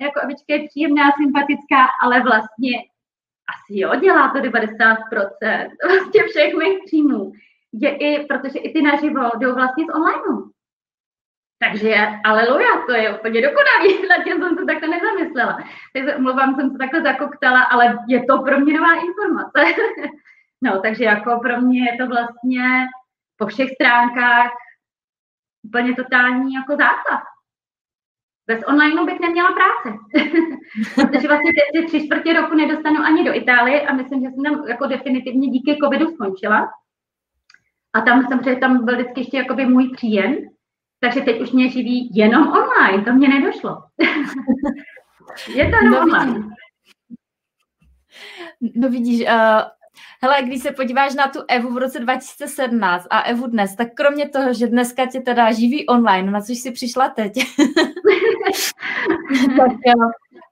[0.00, 2.72] jako Evička je příjemná, sympatická, ale vlastně
[3.52, 4.96] asi jo, dělá to 90%
[5.86, 7.32] vlastně všech mých příjmů.
[7.72, 10.55] Je i, protože i ty naživo jdou vlastně z online.
[11.58, 15.58] Takže aleluja, to je úplně dokonalý, na tím jsem se takhle nezamyslela.
[15.92, 19.80] Takže mluvám, jsem se takhle zakoktala, ale je to pro mě nová informace.
[20.62, 22.86] no, takže jako pro mě je to vlastně
[23.36, 24.50] po všech stránkách
[25.64, 27.20] úplně totální jako základ.
[28.46, 29.98] Bez online bych neměla práce.
[30.94, 34.68] Protože vlastně teď tři čtvrtě roku nedostanu ani do Itálie a myslím, že jsem tam
[34.68, 36.70] jako definitivně díky covidu skončila.
[37.92, 40.36] A tam jsem, tam byl vždycky ještě jakoby můj příjem,
[41.00, 43.82] takže teď už mě živí jenom online, to mě nedošlo.
[45.54, 46.34] Je to jenom no, online.
[48.60, 49.62] Vidíš, no vidíš, uh,
[50.22, 54.28] Hele, když se podíváš na tu Evu v roce 2017 a Evu dnes, tak kromě
[54.28, 57.32] toho, že dneska tě teda živí online, na což jsi přišla teď,
[59.56, 59.70] tak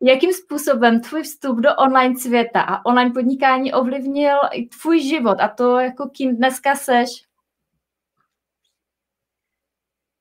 [0.02, 5.48] jakým způsobem tvůj vstup do online světa a online podnikání ovlivnil i tvůj život a
[5.48, 7.08] to, jako kým dneska seš?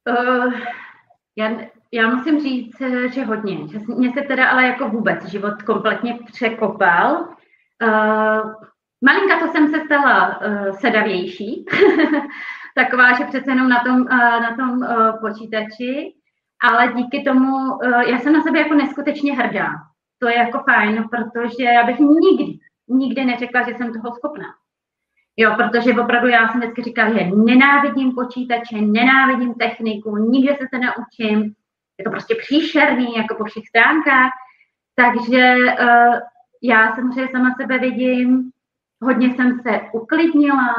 [0.10, 0.54] Uh,
[1.36, 1.52] já,
[1.92, 2.78] já musím říct,
[3.14, 3.68] že hodně.
[3.68, 7.28] Že mě se teda ale jako vůbec život kompletně překopal.
[7.84, 8.54] Uh,
[9.06, 11.66] Malinka to jsem se stala uh, sedavější,
[12.76, 16.14] taková, že přece jenom na tom, uh, na tom uh, počítači,
[16.64, 19.70] ale díky tomu, uh, já jsem na sebe jako neskutečně hrdá.
[20.20, 24.46] To je jako fajn, protože já bych nikdy, nikdy neřekla, že jsem toho schopná.
[25.38, 30.78] Jo, protože opravdu já jsem vždycky říkala, že nenávidím počítače, nenávidím techniku, nikde se to
[30.78, 31.54] naučím,
[31.98, 34.32] je to prostě příšerný, jako po všech stránkách.
[34.96, 36.20] Takže uh,
[36.64, 38.52] já samozřejmě sama sebe vidím
[39.04, 40.76] hodně jsem se uklidnila,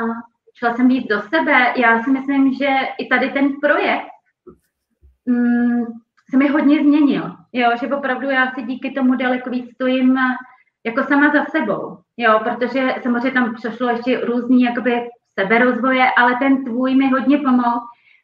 [0.59, 1.73] šla jsem víc do sebe.
[1.77, 4.09] Já si myslím, že i tady ten projekt
[5.27, 5.85] mm,
[6.31, 7.37] se mi hodně změnil.
[7.53, 10.19] Jo, že opravdu já si díky tomu daleko víc stojím
[10.87, 11.99] jako sama za sebou.
[12.17, 15.09] Jo, protože samozřejmě tam přešlo ještě různý jakoby
[15.41, 17.81] seberozvoje, ale ten tvůj mi hodně pomohl,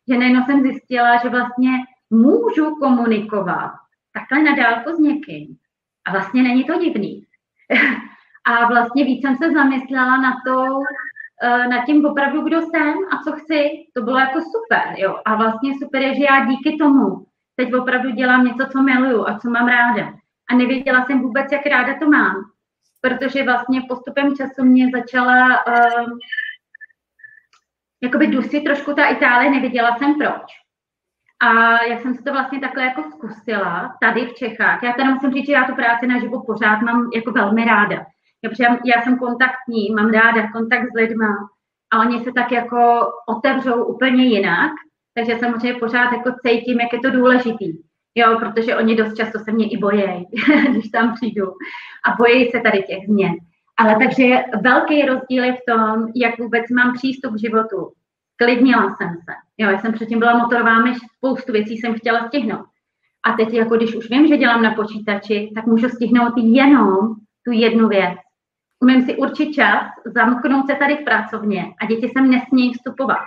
[0.08, 1.70] že nejenom jsem zjistila, že vlastně
[2.10, 3.72] můžu komunikovat
[4.12, 5.56] takhle na dálku s někým.
[6.06, 7.26] A vlastně není to divný.
[8.44, 10.66] A vlastně víc jsem se zamyslela na to,
[11.42, 13.70] eh, nad tím opravdu, kdo jsem a co chci.
[13.94, 15.20] To bylo jako super, jo.
[15.24, 19.38] A vlastně super je, že já díky tomu teď opravdu dělám něco, co miluju a
[19.38, 20.12] co mám ráda.
[20.50, 22.34] A nevěděla jsem vůbec, jak ráda to mám.
[23.00, 26.18] Protože vlastně postupem času mě začala uh,
[28.02, 30.42] jakoby dusit trošku ta Itálie, nevěděla jsem proč.
[31.42, 35.32] A jak jsem si to vlastně takhle jako zkusila tady v Čechách, já teda musím
[35.32, 38.06] říct, že já tu práci na živo pořád mám jako velmi ráda.
[38.60, 41.28] Já, já jsem kontaktní, mám ráda kontakt s lidma
[41.92, 44.72] a oni se tak jako otevřou úplně jinak,
[45.14, 47.89] takže samozřejmě pořád jako cítím, jak je to důležitý.
[48.14, 50.26] Jo, protože oni dost často se mě i bojejí,
[50.70, 51.46] když tam přijdu.
[52.04, 53.34] A bojí se tady těch změn.
[53.76, 57.92] Ale takže velký rozdíl je v tom, jak vůbec mám přístup k životu.
[58.36, 59.32] Klidnila jsem se.
[59.58, 62.66] Jo, já jsem předtím byla motorová myš, spoustu věcí jsem chtěla stihnout.
[63.22, 67.52] A teď, jako když už vím, že dělám na počítači, tak můžu stihnout jenom tu
[67.52, 68.18] jednu věc.
[68.80, 73.26] Umím si určit čas, zamknout se tady v pracovně a děti sem nesmějí vstupovat.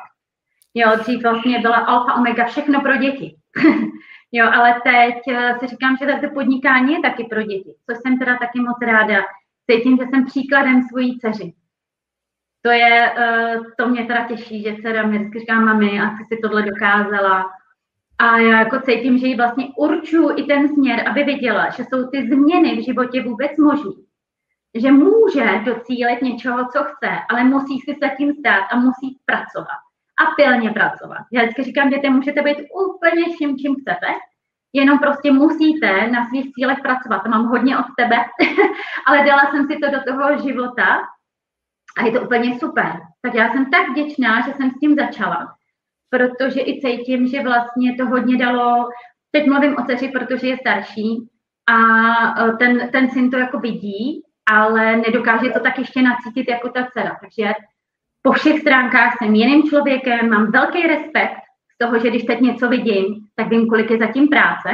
[0.74, 3.36] Jo, dřív vlastně byla alfa, omega, všechno pro děti.
[4.34, 8.20] jo, ale teď eh, si říkám, že to podnikání je taky pro děti, což jsem
[8.20, 9.22] teda taky moc ráda.
[9.72, 11.54] Cítím, že jsem příkladem svojí dceři.
[12.62, 16.24] To je, eh, to mě teda těší, že dcera mi vždycky říká, mami, a ty
[16.24, 17.46] si tohle dokázala.
[18.18, 22.08] A já jako cítím, že jí vlastně určuju i ten směr, aby viděla, že jsou
[22.08, 23.92] ty změny v životě vůbec možné.
[24.76, 29.93] Že může docílit něčeho, co chce, ale musí si se tím stát a musí pracovat
[30.22, 31.24] a pilně pracovat.
[31.32, 34.08] Já vždycky říkám, že můžete být úplně vším, čím chcete,
[34.74, 37.24] jenom prostě musíte na svých cílech pracovat.
[37.24, 38.18] To mám hodně od tebe,
[39.08, 41.02] ale dala jsem si to do toho života
[41.98, 42.92] a je to úplně super.
[43.22, 45.54] Tak já jsem tak vděčná, že jsem s tím začala,
[46.10, 48.90] protože i cítím, že vlastně to hodně dalo,
[49.32, 51.30] teď mluvím o dceři, protože je starší
[51.68, 51.78] a
[52.46, 56.88] e, ten, ten syn to jako vidí, ale nedokáže to tak ještě nacítit jako ta
[56.92, 57.18] dcera.
[57.22, 57.54] Takže
[58.24, 61.38] po všech stránkách jsem jiným člověkem, mám velký respekt
[61.74, 64.70] z toho, že když teď něco vidím, tak vím, kolik je zatím práce.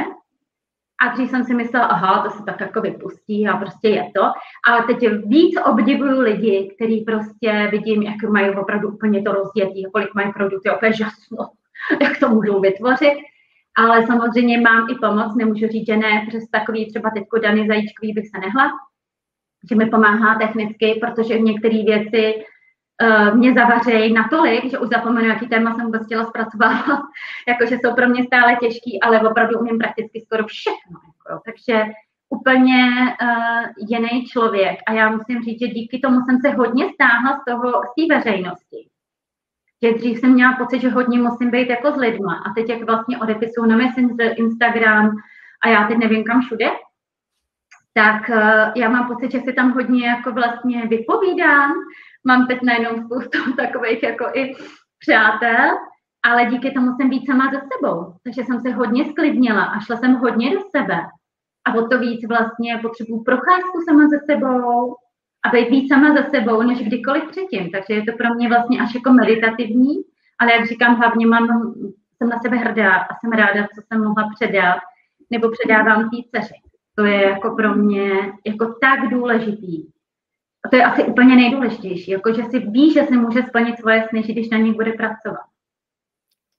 [1.02, 4.22] A dřív jsem si myslela, aha, to se tak jako vypustí a prostě je to.
[4.66, 10.14] Ale teď víc obdivuju lidi, kteří prostě vidím, jak mají opravdu úplně to rozdětí, kolik
[10.14, 11.38] mají produkty, opět žasno,
[12.02, 13.14] jak to můžou vytvořit.
[13.76, 18.12] Ale samozřejmě mám i pomoc, nemůžu říct, že ne, přes takový třeba teďko Dany Zajíčkový
[18.12, 18.70] bych se nehla,
[19.70, 22.44] že mi pomáhá technicky, protože v některé věci
[23.02, 27.00] uh, mě zavařejí natolik, že už zapomenu, jaký téma jsem vůbec chtěla zpracovávat,
[27.48, 31.00] jakože jsou pro mě stále těžký, ale opravdu umím prakticky skoro všechno.
[31.30, 31.84] Jako, takže
[32.30, 34.78] úplně uh, jiný člověk.
[34.86, 38.14] A já musím říct, že díky tomu jsem se hodně stáhla z toho, z té
[38.14, 38.88] veřejnosti.
[39.82, 42.34] Že dřív jsem měla pocit, že hodně musím být jako s lidma.
[42.46, 45.16] A teď, jak vlastně odepisuju na Messenger, Instagram
[45.64, 46.66] a já teď nevím kam všude,
[47.94, 51.72] tak uh, já mám pocit, že si tam hodně jako vlastně vypovídám,
[52.26, 54.54] mám teď najednou spoustu takových jako i
[54.98, 55.68] přátel,
[56.24, 58.14] ale díky tomu jsem víc sama ze sebou.
[58.24, 61.00] Takže jsem se hodně sklidnila a šla jsem hodně do sebe.
[61.64, 64.96] A o to víc vlastně potřebuji procházku sama ze sebou
[65.44, 67.70] a být víc sama ze sebou, než kdykoliv předtím.
[67.70, 69.94] Takže je to pro mě vlastně až jako meditativní,
[70.40, 71.74] ale jak říkám, hlavně mám,
[72.16, 74.78] jsem na sebe hrdá a jsem ráda, co jsem mohla předat,
[75.30, 76.54] nebo předávám té dceři.
[76.96, 79.86] To je jako pro mě jako tak důležitý.
[80.66, 84.06] A to je asi úplně nejdůležitější, jako že si ví, že si může splnit svoje
[84.08, 85.50] sny, když na ní bude pracovat.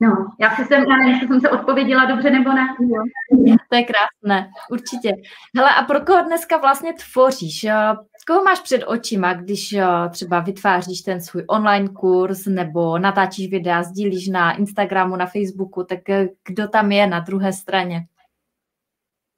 [0.03, 2.67] No, já si jsem, já nevím, jestli jsem se odpověděla dobře nebo ne.
[2.79, 3.03] Jo.
[3.69, 5.11] To je krásné, určitě.
[5.55, 7.65] Hele, a pro koho dneska vlastně tvoříš?
[8.27, 9.75] Koho máš před očima, když
[10.09, 16.09] třeba vytváříš ten svůj online kurz nebo natáčíš videa, sdílíš na Instagramu, na Facebooku, tak
[16.09, 18.05] eh, kdo tam je na druhé straně?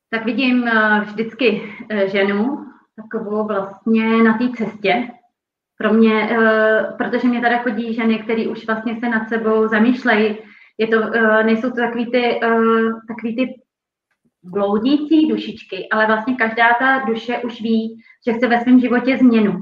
[0.10, 5.08] Tak vidím eh, vždycky eh, ženu, takovou vlastně na té cestě.
[5.77, 10.38] Pro mě, uh, protože mě tady chodí ženy, které už vlastně se nad sebou zamýšlejí.
[10.77, 13.62] Je to, uh, nejsou to takový ty, uh, takový ty
[14.43, 19.60] bloudící dušičky, ale vlastně každá ta duše už ví, že chce ve svém životě změnu.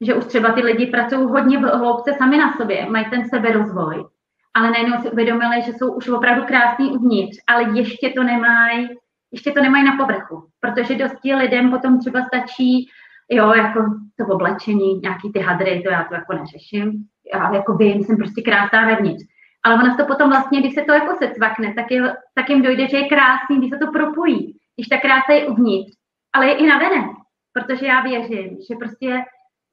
[0.00, 4.04] Že už třeba ty lidi pracují hodně v hloubce sami na sobě, mají ten seberozvoj,
[4.54, 8.88] ale najednou si uvědomili, že jsou už opravdu krásní uvnitř, ale ještě to nemají
[9.32, 12.88] ještě to nemají na povrchu, protože dosti lidem potom třeba stačí,
[13.30, 13.84] jo, jako
[14.16, 16.92] to oblečení, nějaký ty hadry, to já to jako neřeším,
[17.34, 19.24] já jako vím, jsem prostě krásná vevnitř.
[19.64, 22.88] Ale ono to potom vlastně, když se to jako secvakne, tak, je, tak jim dojde,
[22.88, 25.92] že je krásný, když se to propojí, když ta krása je uvnitř,
[26.32, 27.06] ale je i navenek,
[27.52, 29.24] protože já věřím, že prostě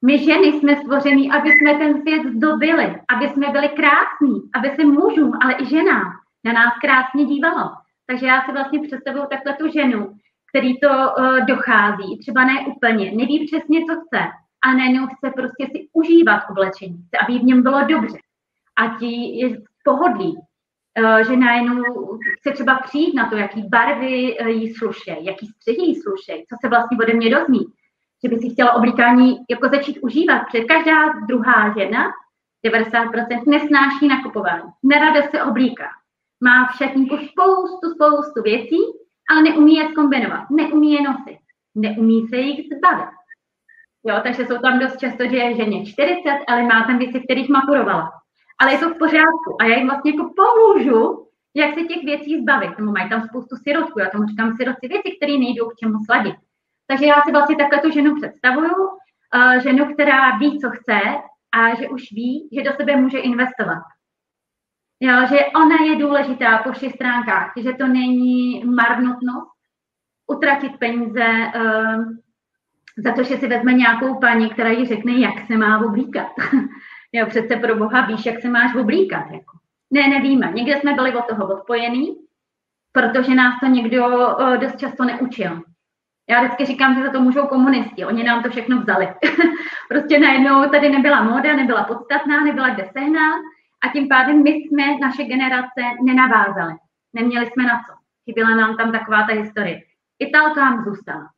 [0.05, 4.85] my ženy jsme stvořený, aby jsme ten svět zdobili, aby jsme byli krásní, aby se
[4.85, 6.11] mužům, ale i ženám
[6.43, 7.71] na nás krásně dívalo.
[8.07, 10.17] Takže já si vlastně představuju takhle tu ženu,
[10.49, 14.19] který to uh, dochází, třeba ne úplně, neví přesně, co chce,
[14.65, 18.17] a najednou chce prostě si užívat oblečení, chce, aby v něm bylo dobře.
[18.77, 21.83] A ti je pohodlí, uh, že najednou
[22.39, 26.55] chce třeba přijít na to, jaký barvy uh, jí slušej, jaký střehy jí slušej, co
[26.61, 27.73] se vlastně ode mě dozví.
[28.23, 30.95] Že by si chtěla oblíkání jako začít užívat, protože každá
[31.27, 32.11] druhá žena,
[32.65, 35.87] 90%, nesnáší nakupování, nerada se oblíká
[36.43, 38.77] má v šatníku spoustu, spoustu věcí,
[39.29, 41.39] ale neumí je zkombinovat, neumí je nosit,
[41.75, 43.09] neumí se jich zbavit.
[44.07, 47.49] Jo, takže jsou tam dost často, že je ženě 40, ale má tam věci, kterých
[47.49, 48.11] maturovala.
[48.59, 52.41] Ale je to v pořádku a já jim vlastně jako pomůžu, jak se těch věcí
[52.41, 52.79] zbavit.
[52.79, 56.35] Nebo mají tam spoustu sirotků, já tomu říkám sirotci věci, které nejdou k čemu sladit.
[56.87, 60.99] Takže já si vlastně takhle tu ženu představuju, uh, ženu, která ví, co chce
[61.51, 63.83] a že už ví, že do sebe může investovat.
[64.99, 69.55] Jo, že ona je důležitá po všech stránkách, že to není marnotnost,
[70.27, 71.25] utratit peníze
[71.55, 72.05] uh,
[72.97, 76.27] za to, že si vezme nějakou paní, která jí řekne, jak se má oblíkat.
[77.13, 79.31] jo, přece pro boha víš, jak se máš oblíkat.
[79.31, 79.57] Jako.
[79.91, 80.51] Ne, nevíme.
[80.53, 82.15] Někde jsme byli od toho odpojení,
[82.91, 85.61] protože nás to někdo uh, dost často neučil.
[86.29, 88.05] Já vždycky říkám, že za to můžou komunisti.
[88.05, 89.07] Oni nám to všechno vzali.
[89.89, 93.41] prostě najednou tady nebyla móda, nebyla podstatná, nebyla kde sehnat
[93.85, 96.73] a tím pádem my jsme, naše generace, nenavázali.
[97.13, 97.93] Neměli jsme na co.
[98.25, 99.81] Chyběla nám tam taková ta historie.
[100.19, 101.29] Italkám zůstala.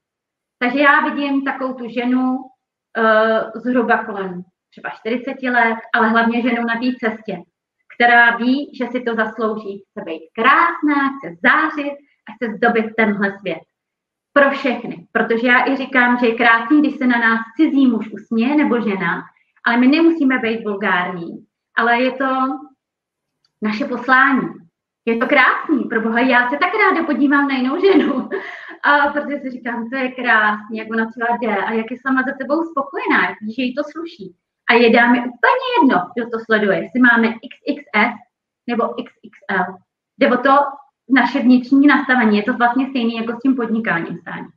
[0.60, 6.62] Takže já vidím takovou tu ženu uh, zhruba kolem třeba 40 let, ale hlavně ženu
[6.66, 7.38] na té cestě,
[7.96, 9.84] která ví, že si to zaslouží.
[9.90, 11.94] Chce být krásná, chce zářit
[12.28, 13.60] a chce zdobit tenhle svět.
[14.34, 15.08] Pro všechny.
[15.12, 18.82] Protože já i říkám, že je krásný, když se na nás cizí muž usměje nebo
[18.82, 19.24] žena,
[19.66, 21.47] ale my nemusíme být vulgární.
[21.78, 22.28] Ale je to
[23.62, 24.42] naše poslání.
[25.06, 28.30] Je to krásný, pro boha, já se tak ráda podívám na jinou ženu.
[28.84, 32.24] A protože si říkám, to je krásný, jak ona třeba jde a jak je sama
[32.24, 34.36] za sebou spokojená, že jí to sluší.
[34.70, 38.16] A je dáme úplně jedno, kdo to sleduje, jestli máme XXS
[38.68, 39.74] nebo XXL.
[40.18, 40.52] Jde o to
[41.10, 44.48] naše vnitřní nastavení, je to vlastně stejné jako s tím podnikáním stání.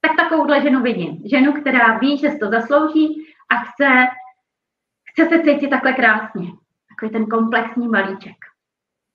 [0.00, 1.22] Tak takovouhle ženu vidím.
[1.24, 4.06] Ženu, která ví, že to zaslouží a chce,
[5.10, 6.48] chce se cítit takhle krásně.
[7.00, 8.36] Takový ten komplexní malíček.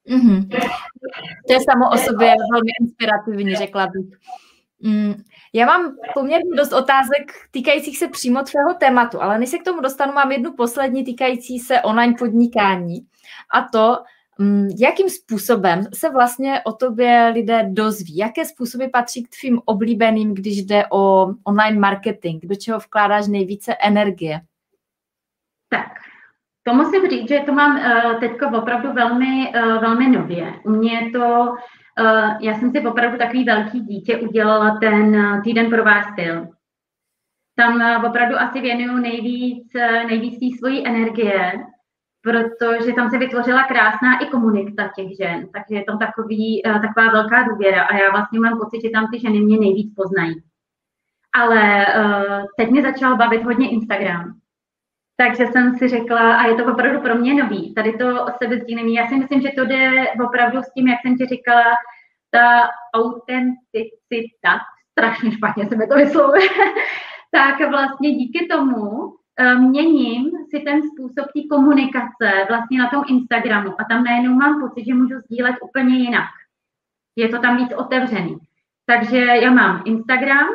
[0.10, 0.48] Mm-hmm.
[1.48, 4.20] To je samo o sobě velmi inspirativní, řekla bych.
[4.80, 5.14] Mm,
[5.54, 9.82] já mám poměrně dost otázek týkajících se přímo tvého tématu, ale než se k tomu
[9.82, 13.08] dostanu, mám jednu poslední týkající se online podnikání.
[13.54, 13.98] A to,
[14.40, 18.18] mm, jakým způsobem se vlastně o tobě lidé dozví?
[18.18, 22.46] Jaké způsoby patří k tvým oblíbeným, když jde o online marketing?
[22.46, 24.42] Do čeho vkládáš nejvíce energie?
[25.70, 25.88] Tak,
[26.68, 30.54] to musím říct, že to mám uh, teď opravdu velmi, uh, velmi nově.
[30.66, 31.56] U mě to
[32.00, 36.48] Uh, já jsem si opravdu takový velký dítě udělala ten týden pro váš styl.
[37.58, 39.68] Tam opravdu asi věnuju nejvíc,
[40.08, 41.54] nejvíc té svojí energie,
[42.22, 47.44] protože tam se vytvořila krásná i komunita těch žen, takže je tam takový, taková velká
[47.44, 50.44] důvěra a já vlastně mám pocit, že tam ty ženy mě nejvíc poznají.
[51.34, 51.86] Ale
[52.58, 54.34] teď mě začal bavit hodně Instagram.
[55.18, 58.94] Takže jsem si řekla, a je to opravdu pro mě nový, tady to sebezdílení.
[58.94, 61.64] Já si myslím, že to jde opravdu s tím, jak jsem ti říkala,
[62.32, 64.60] ta autenticita,
[64.92, 66.50] strašně špatně se mi to vyslovuje,
[67.32, 73.82] tak vlastně díky tomu eh, měním si ten způsob té komunikace vlastně na tom Instagramu
[73.82, 76.30] a tam najednou mám pocit, že můžu sdílet úplně jinak.
[77.16, 78.38] Je to tam víc otevřený.
[78.86, 80.48] Takže já mám Instagram,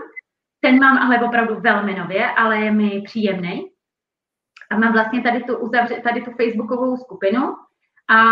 [0.61, 3.69] ten mám ale opravdu velmi nově, ale je mi příjemný
[4.70, 7.54] a mám vlastně tady tu, uzavře, tady tu facebookovou skupinu
[8.10, 8.24] a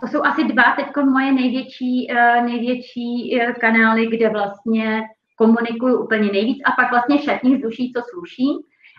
[0.00, 5.02] to jsou asi dva teď moje největší, eh, největší eh, kanály, kde vlastně
[5.36, 8.48] komunikuju úplně nejvíc a pak vlastně šatník z duší, co sluší,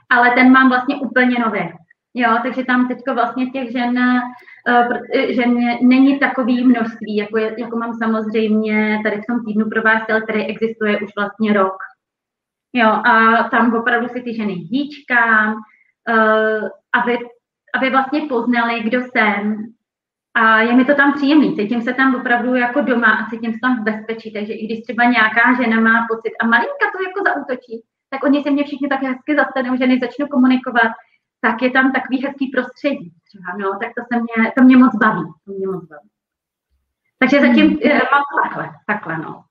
[0.09, 1.59] ale ten mám vlastně úplně nový.
[2.13, 5.43] Jo, takže tam teď vlastně těch žen, eh, že
[5.81, 10.45] není takový množství, jako, je, jako mám samozřejmě tady v tom týdnu pro vás, který
[10.45, 11.75] existuje už vlastně rok.
[12.75, 15.55] Jo, a tam opravdu si ty ženy hýčkám,
[16.93, 17.17] aby,
[17.75, 19.65] aby vlastně poznali, kdo jsem.
[20.33, 23.59] A je mi to tam příjemný, cítím se tam opravdu jako doma a cítím se
[23.61, 27.19] tam v bezpečí, takže i když třeba nějaká žena má pocit a malinka to jako
[27.27, 30.91] zautočí, tak oni se mě všichni tak hezky zastanou, že než začnu komunikovat,
[31.41, 33.13] tak je tam takový hezký prostředí.
[33.27, 35.25] Třeba, no, tak to, se mě, to mě moc baví.
[35.45, 36.09] To mě moc baví.
[37.19, 37.79] Takže zatím hmm.
[38.11, 39.43] Mám takhle, takhle, no.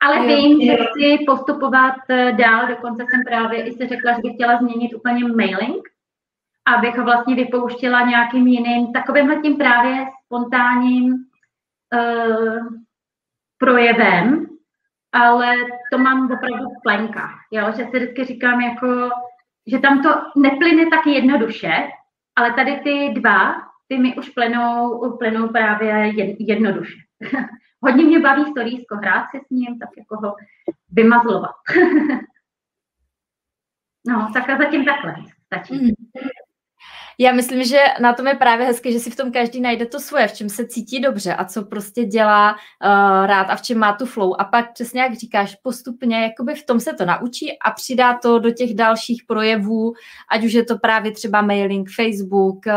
[0.00, 4.34] Ale vím, že chci postupovat eh, dál, dokonce jsem právě i si řekla, že bych
[4.34, 5.88] chtěla změnit úplně mailing,
[6.66, 11.14] abych ho vlastně vypouštěla nějakým jiným, takovým tím právě spontánním
[11.94, 12.66] uh,
[13.58, 14.46] projevem,
[15.12, 15.54] ale
[15.92, 17.72] to mám opravdu v plenkách, jo?
[17.76, 19.10] že si vždycky říkám, jako,
[19.66, 21.88] že tam to neplyne tak jednoduše,
[22.36, 23.54] ale tady ty dva,
[23.88, 26.96] ty mi už plynou, plynou právě jednoduše.
[27.82, 30.34] Hodně mě baví storísko, hrát si s ním, tak jako ho
[30.92, 31.54] vymazlovat.
[34.06, 35.14] no, tak a zatím takhle
[35.46, 35.74] stačí.
[35.74, 35.90] Mm.
[37.18, 40.00] Já myslím, že na tom je právě hezké, že si v tom každý najde to
[40.00, 43.78] svoje, v čem se cítí dobře a co prostě dělá uh, rád a v čem
[43.78, 44.34] má tu flow.
[44.38, 48.38] A pak přesně jak říkáš, postupně jakoby v tom se to naučí a přidá to
[48.38, 49.92] do těch dalších projevů,
[50.30, 52.72] ať už je to právě třeba mailing, Facebook uh,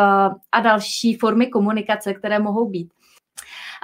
[0.52, 2.94] a další formy komunikace, které mohou být.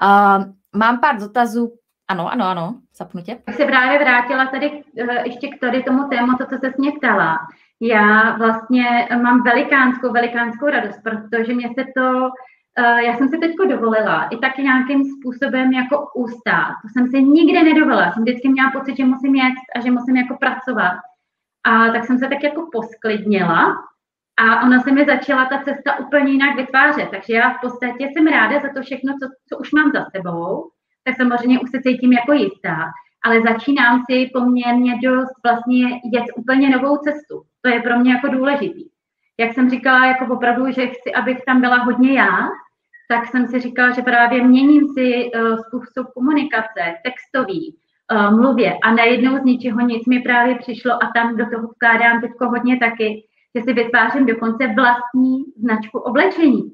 [0.04, 0.46] Uh,
[0.76, 1.74] mám pár dotazů.
[2.08, 3.38] Ano, ano, ano, zapnu tě.
[3.56, 7.38] Se právě vrátila tady uh, ještě k tady tomu tématu, co se mě ptala
[7.82, 12.30] já vlastně mám velikánskou, velikánskou radost, protože mě se to,
[12.78, 16.74] eh, já jsem si teďko dovolila i tak nějakým způsobem jako ustát.
[16.82, 18.12] To jsem si nikdy nedovolila.
[18.12, 20.98] Jsem vždycky měla pocit, že musím jet a že musím jako pracovat.
[21.64, 23.76] A tak jsem se tak jako posklidnila
[24.38, 27.10] a ona se mi začala ta cesta úplně jinak vytvářet.
[27.12, 30.70] Takže já v podstatě jsem ráda za to všechno, co, co už mám za sebou.
[31.04, 32.92] Tak samozřejmě už se cítím jako jistá
[33.26, 37.44] ale začínám si poměrně dost vlastně jet úplně novou cestu.
[37.62, 38.84] To je pro mě jako důležitý.
[39.40, 42.50] Jak jsem říkala, jako opravdu, že chci, abych tam byla hodně já,
[43.10, 47.78] tak jsem si říkala, že právě měním si uh, způsob komunikace, textový,
[48.12, 52.22] uh, mluvě a najednou z ničeho nic mi právě přišlo a tam do toho vkládám
[52.22, 53.24] teď hodně taky,
[53.56, 56.72] že si vytvářím dokonce vlastní značku oblečení.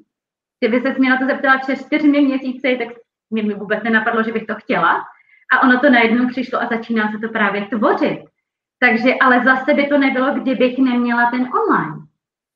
[0.59, 2.97] Kdyby se měla to zeptala před čtyřmi měsíci, tak
[3.29, 5.03] mě mi vůbec nenapadlo, že bych to chtěla.
[5.51, 8.19] A ono to najednou přišlo a začíná se to právě tvořit.
[8.79, 11.95] Takže, ale zase by to nebylo, kdybych neměla ten online.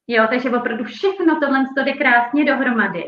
[0.08, 3.04] Jo, takže opravdu všechno tohle jde krásně dohromady.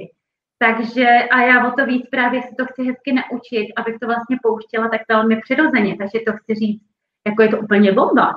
[0.60, 4.38] Takže a já o to víc právě si to chci hezky naučit, abych to vlastně
[4.44, 5.98] pouštěla tak velmi přirozeně.
[5.98, 6.84] Takže to chci říct,
[7.28, 8.34] jako je to úplně bomba.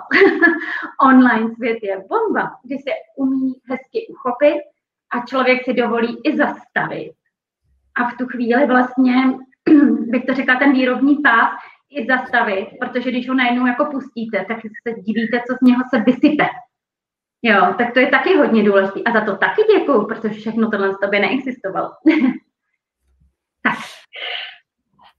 [1.03, 4.63] Online svět je bomba, kdy se umí hezky uchopit
[5.13, 7.13] a člověk si dovolí i zastavit.
[7.95, 9.15] A v tu chvíli vlastně
[10.11, 11.51] bych to řekla, ten výrobní pás
[11.91, 16.01] i zastavit, protože když ho najednou jako pustíte, tak se divíte, co z něho se
[16.01, 16.45] vysype.
[17.43, 19.01] Jo, tak to je taky hodně důležité.
[19.05, 21.91] A za to taky děkuju, protože všechno tohle z tobě neexistovalo.
[23.63, 23.79] tak.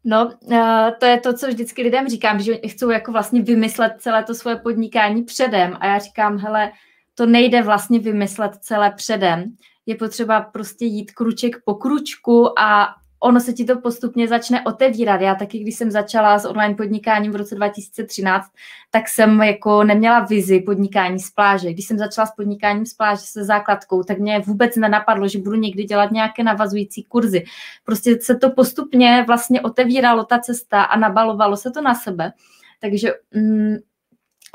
[0.04, 4.24] No, eh, to je to, co vždycky lidem říkám, že chcou jako vlastně vymyslet celé
[4.24, 5.78] to svoje podnikání předem.
[5.80, 6.72] A já říkám, hele,
[7.16, 9.44] to nejde vlastně vymyslet celé předem.
[9.86, 15.22] Je potřeba prostě jít kruček po kručku a ono se ti to postupně začne otevírat.
[15.22, 18.52] Já taky, když jsem začala s online podnikáním v roce 2013,
[18.92, 21.74] tak jsem jako neměla vizi podnikání z pláže.
[21.74, 25.56] Když jsem začala s podnikáním z pláže se základkou, tak mě vůbec nenapadlo, že budu
[25.56, 27.44] někdy dělat nějaké navazující kurzy.
[27.84, 32.32] Prostě se to postupně vlastně otevíralo ta cesta a nabalovalo se to na sebe.
[32.80, 33.76] Takže mm,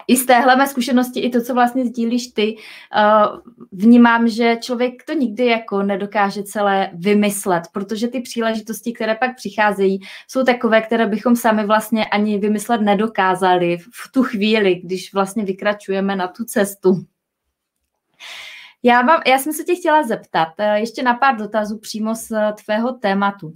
[0.09, 3.41] i z téhle mé zkušenosti, i to, co vlastně sdílíš ty, uh,
[3.73, 10.01] vnímám, že člověk to nikdy jako nedokáže celé vymyslet, protože ty příležitosti, které pak přicházejí,
[10.29, 16.17] jsou takové, které bychom sami vlastně ani vymyslet nedokázali v tu chvíli, když vlastně vykračujeme
[16.17, 17.07] na tu cestu.
[18.83, 22.31] Já, vám, já jsem se tě chtěla zeptat eh, ještě na pár dotazů přímo z
[22.31, 23.53] eh, tvého tématu.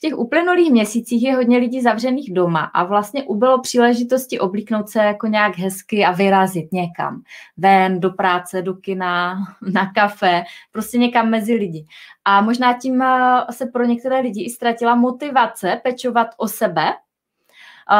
[0.00, 4.98] V těch uplynulých měsících je hodně lidí zavřených doma a vlastně ubylo příležitosti oblíknout se
[4.98, 7.22] jako nějak hezky a vyrazit někam.
[7.56, 9.38] Ven, do práce, do kina,
[9.72, 10.42] na kafe,
[10.72, 11.86] prostě někam mezi lidi.
[12.24, 16.92] A možná tím eh, se pro některé lidi i ztratila motivace pečovat o sebe,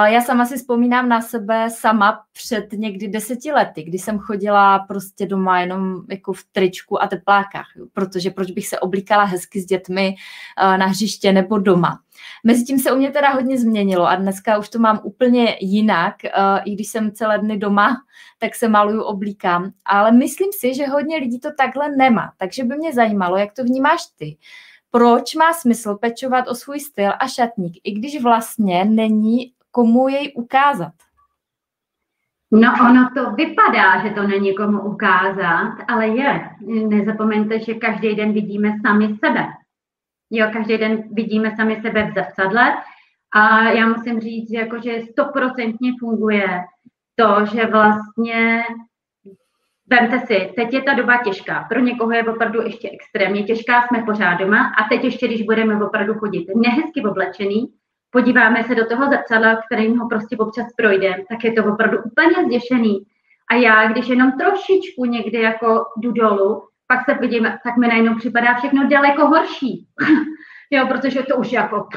[0.05, 5.27] já sama si vzpomínám na sebe sama před někdy deseti lety, kdy jsem chodila prostě
[5.27, 10.15] doma jenom jako v tričku a teplákách, protože proč bych se oblíkala hezky s dětmi
[10.59, 12.01] eh, na hřiště nebo doma.
[12.45, 16.25] Mezitím se u mě teda hodně změnilo a dneska už to mám úplně jinak.
[16.25, 16.31] Eh,
[16.65, 17.97] I když jsem celé dny doma,
[18.39, 19.71] tak se maluju, oblíkám.
[19.85, 22.33] Ale myslím si, že hodně lidí to takhle nemá.
[22.37, 24.37] Takže by mě zajímalo, jak to vnímáš ty
[24.93, 30.33] proč má smysl pečovat o svůj styl a šatník, i když vlastně není komu jej
[30.37, 30.93] ukázat?
[32.53, 36.51] No ono to vypadá, že to není komu ukázat, ale je.
[36.67, 39.47] Nezapomeňte, že každý den vidíme sami sebe.
[40.31, 42.77] Jo, každý den vidíme sami sebe v zrcadle
[43.35, 46.65] a já musím říct, že stoprocentně funguje
[47.15, 48.63] to, že vlastně
[49.91, 51.67] Vemte si, teď je ta doba těžká.
[51.69, 55.85] Pro někoho je opravdu ještě extrémně těžká, jsme pořád doma a teď ještě, když budeme
[55.85, 57.73] opravdu chodit nehezky oblečený,
[58.11, 62.45] podíváme se do toho zrcadla, kterým ho prostě občas projdeme, tak je to opravdu úplně
[62.47, 63.07] zděšený.
[63.51, 68.15] A já, když jenom trošičku někdy jako jdu dolů, pak se vidím, tak mi najednou
[68.15, 69.87] připadá všechno daleko horší.
[70.71, 71.89] jo, protože to už jako,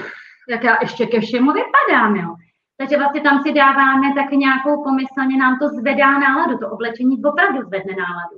[0.50, 2.36] jak já ještě ke všemu vypadám, jo.
[2.78, 7.62] Takže vlastně tam si dáváme tak nějakou pomyslně, nám to zvedá náladu, to oblečení opravdu
[7.62, 8.38] zvedne náladu.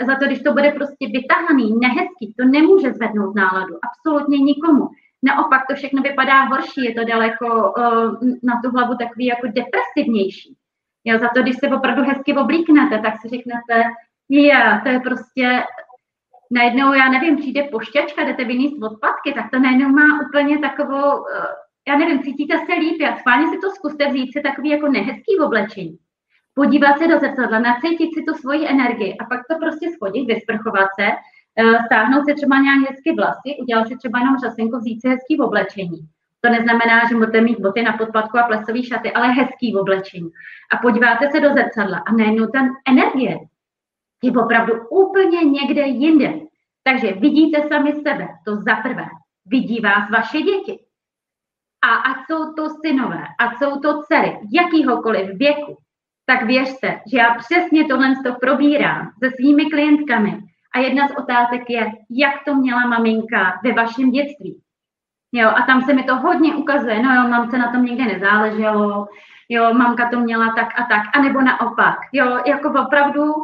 [0.00, 4.88] A za to, když to bude prostě vytahaný, nehezký, to nemůže zvednout náladu, absolutně nikomu.
[5.22, 10.56] Naopak to všechno vypadá horší, je to daleko uh, na tu hlavu takový jako depresivnější.
[11.04, 13.90] Jo, za to, když se opravdu hezky oblíknete, tak si řeknete,
[14.28, 15.64] je, yeah, to je prostě
[16.50, 21.46] najednou, já nevím, přijde pošťačka, jdete vyníst odpadky, tak to najednou má úplně takovou, eh,
[21.88, 25.38] já nevím, cítíte se líp, já schválně si to zkuste vzít si takový jako nehezký
[25.44, 25.98] oblečení.
[26.54, 30.88] Podívat se do zrcadla, nacítit si tu svoji energii a pak to prostě schodit, vysprchovat
[31.00, 31.08] se,
[31.86, 35.98] stáhnout si třeba nějak hezky vlasy, udělat si třeba jenom řasenko, vzít si hezký oblečení.
[36.40, 40.30] To neznamená, že budete mít boty na podpadku a plesové šaty, ale hezký oblečení.
[40.72, 43.38] A podíváte se do zrcadla a najednou ta energie
[44.22, 46.34] je opravdu úplně někde jinde.
[46.82, 49.06] Takže vidíte sami sebe, to za prvé.
[49.46, 50.78] Vidí vás vaše děti.
[51.84, 55.76] A ať jsou to synové, ať jsou to dcery, jakýhokoliv věku,
[56.26, 60.42] tak věřte, že já přesně tohle to probírám se svými klientkami.
[60.76, 64.60] A jedna z otázek je, jak to měla maminka ve vašem dětství.
[65.32, 69.06] Jo, a tam se mi to hodně ukazuje, no jo, mamce na tom nikdy nezáleželo,
[69.48, 73.34] jo, mamka to měla tak a tak, anebo naopak, jo, jako opravdu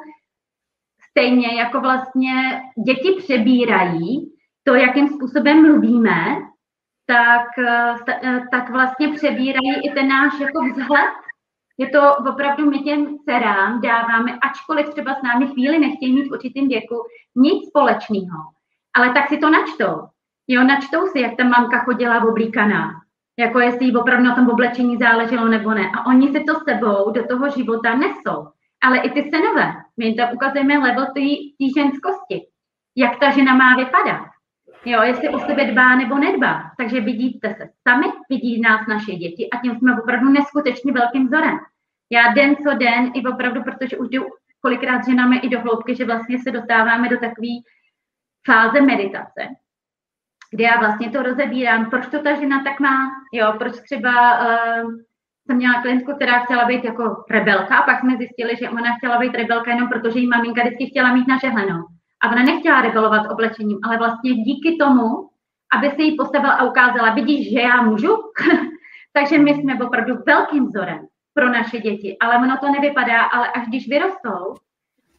[1.10, 4.32] stejně jako vlastně děti přebírají
[4.64, 6.36] to, jakým způsobem mluvíme,
[7.06, 11.14] tak, eh, tak vlastně přebírají i ten náš jako vzhled.
[11.78, 16.32] Je to opravdu, my těm dcerám dáváme, ačkoliv třeba s námi chvíli nechtějí mít v
[16.32, 16.94] určitém věku
[17.36, 18.38] nic společného,
[18.96, 20.08] ale tak si to načtou.
[20.48, 22.90] Jo, načtou si, jak ta mamka chodila oblíkaná,
[23.38, 25.90] jako jestli jí opravdu na tom oblečení záleželo nebo ne.
[25.98, 28.46] A oni si to sebou do toho života nesou
[28.82, 29.72] ale i ty synové.
[29.96, 31.20] My jim tam ukazujeme level té
[31.76, 32.46] ženskosti.
[32.96, 34.31] Jak ta žena má vypadat.
[34.84, 36.70] Jo, jestli o sebe dbá nebo nedbá.
[36.76, 41.58] Takže vidíte se sami, vidí nás naše děti a tím jsme opravdu neskutečně velkým vzorem.
[42.10, 44.26] Já den co den, i opravdu, protože už jdu
[44.60, 47.48] kolikrát ženami i do hloubky, že vlastně se dostáváme do takové
[48.46, 49.48] fáze meditace,
[50.50, 54.92] kde já vlastně to rozebírám, proč to ta žena tak má, jo, proč třeba uh,
[55.46, 59.18] jsem měla klientku, která chtěla být jako rebelka a pak jsme zjistili, že ona chtěla
[59.18, 61.82] být rebelka jenom proto, že jí maminka vždycky chtěla mít nažehlenou.
[62.22, 65.28] A ona nechtěla rebelovat oblečením, ale vlastně díky tomu,
[65.72, 68.16] aby se jí postavila a ukázala, vidíš, že já můžu?
[69.12, 73.68] Takže my jsme opravdu velkým vzorem pro naše děti, ale ono to nevypadá, ale až
[73.68, 74.54] když vyrostou,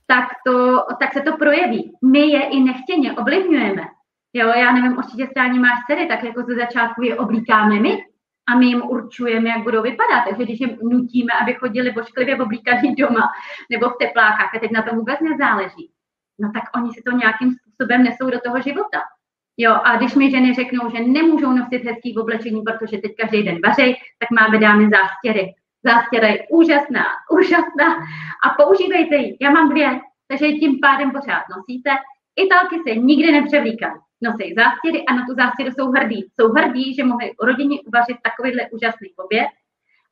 [0.08, 1.91] tak, to, tak se to projeví.
[2.12, 3.84] My je i nechtěně ovlivňujeme.
[4.34, 8.04] Jo, já nevím, určitě stání máš dcery, tak jako ze začátku je oblíkáme my,
[8.47, 10.24] a my jim určujeme, jak budou vypadat.
[10.30, 13.30] Takže když jim nutíme, aby chodili bošklivě oblíkaní doma
[13.70, 15.91] nebo v teplákách, a teď na tom vůbec nezáleží,
[16.43, 18.99] no tak oni si to nějakým způsobem nesou do toho života.
[19.57, 23.57] Jo, a když mi ženy řeknou, že nemůžou nosit hezký oblečení, protože teď každý den
[23.65, 25.53] vařej, tak máme dámy zástěry.
[25.83, 27.05] Zástěra je úžasná,
[27.39, 27.87] úžasná
[28.45, 29.37] a používejte ji.
[29.41, 31.89] Já mám dvě, takže tím pádem pořád nosíte.
[32.35, 36.25] Italky se nikdy nepřevlíkají nosí zástěry a na tu zástěru jsou hrdí.
[36.35, 39.47] Jsou hrdí, že mohli rodině uvařit takovýhle úžasný oběd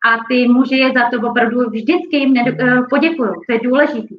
[0.07, 3.31] a ty muži je za to opravdu vždycky jim eh, poděkují.
[3.47, 4.15] To je důležité.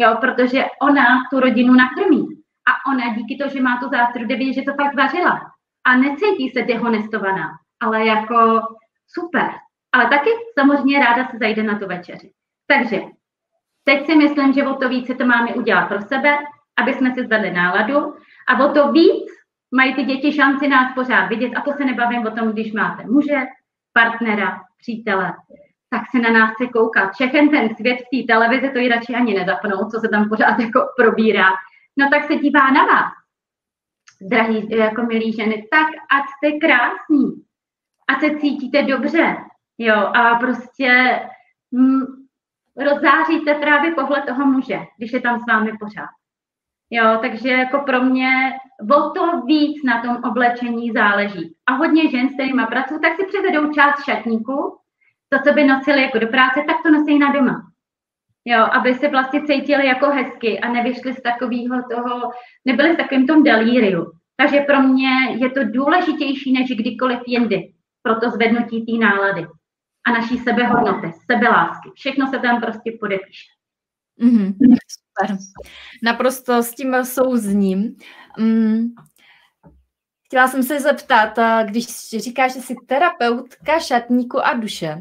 [0.00, 2.26] Jo, protože ona tu rodinu nakrmí.
[2.68, 5.40] A ona díky to, že má tu zástěru, jde že to fakt vařila.
[5.84, 7.48] A necítí se dehonestovaná,
[7.80, 8.60] ale jako
[9.06, 9.50] super.
[9.92, 12.32] Ale taky samozřejmě ráda se zajde na tu večeři.
[12.66, 13.02] Takže
[13.84, 16.38] teď si myslím, že o to více to máme udělat pro sebe,
[16.78, 18.14] aby jsme si zvedli náladu
[18.48, 19.24] a o to víc
[19.74, 21.52] mají ty děti šanci nás pořád vidět.
[21.56, 23.38] A to se nebavím o tom, když máte muže,
[23.92, 25.32] partnera, přítele,
[25.90, 27.12] tak se na nás chce koukat.
[27.12, 30.58] Všechen ten svět v té televizi to ji radši ani nezapnou, co se tam pořád
[30.66, 31.48] jako probírá.
[31.96, 33.12] No tak se dívá na vás,
[34.20, 37.42] drahí, jako milí ženy, tak ať jste krásní,
[38.08, 39.36] ať se cítíte dobře,
[39.78, 41.20] jo, a prostě
[41.74, 42.04] hm,
[42.76, 46.08] rozzáříte právě pohled toho muže, když je tam s vámi pořád.
[46.90, 48.52] Jo, takže jako pro mě
[48.96, 51.56] o to víc na tom oblečení záleží.
[51.66, 54.78] A hodně žen, s kterými pracují, tak si převedou část šatníku,
[55.28, 57.72] to, co by nosili jako do práce, tak to nosí na doma.
[58.44, 62.30] Jo, aby se vlastně cítili jako hezky a nevyšli z takového toho,
[62.64, 64.12] nebyli v takovém tom delíriu.
[64.36, 67.72] Takže pro mě je to důležitější než kdykoliv jindy
[68.02, 69.46] pro to zvednutí té nálady
[70.06, 71.90] a naší sebehodnoty, sebelásky.
[71.94, 73.46] Všechno se tam prostě podepíše.
[74.22, 74.54] Mm-hmm.
[74.88, 75.36] Super.
[76.02, 77.96] Naprosto s tím souzním.
[78.38, 78.86] Mm.
[80.24, 81.86] Chtěla jsem se zeptat, když
[82.18, 84.98] říkáš, že jsi terapeutka šatníku a duše,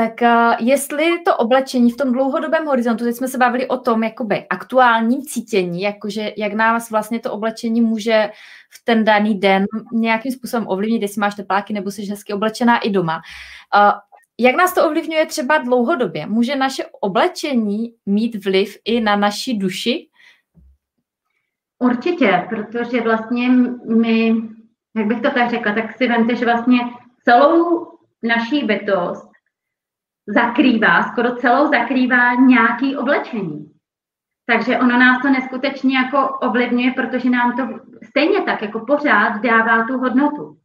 [0.00, 0.20] tak
[0.60, 5.22] jestli to oblečení v tom dlouhodobém horizontu, teď jsme se bavili o tom jakoby aktuálním
[5.22, 8.30] cítění, jakože jak nás vlastně to oblečení může
[8.70, 12.90] v ten daný den nějakým způsobem ovlivnit, jestli máš tepláky nebo jsi hezky oblečená i
[12.90, 13.20] doma.
[14.38, 16.26] Jak nás to ovlivňuje třeba dlouhodobě?
[16.26, 20.08] Může naše oblečení mít vliv i na naši duši?
[21.78, 23.48] Určitě, protože vlastně
[23.96, 24.34] my,
[24.96, 26.78] jak bych to tak řekla, tak si vemte, že vlastně
[27.24, 27.86] celou
[28.22, 29.29] naší bytost
[30.34, 33.70] zakrývá, skoro celou zakrývá nějaký oblečení.
[34.46, 37.68] Takže ono nás to neskutečně jako ovlivňuje, protože nám to
[38.04, 40.56] stejně tak jako pořád dává tu hodnotu.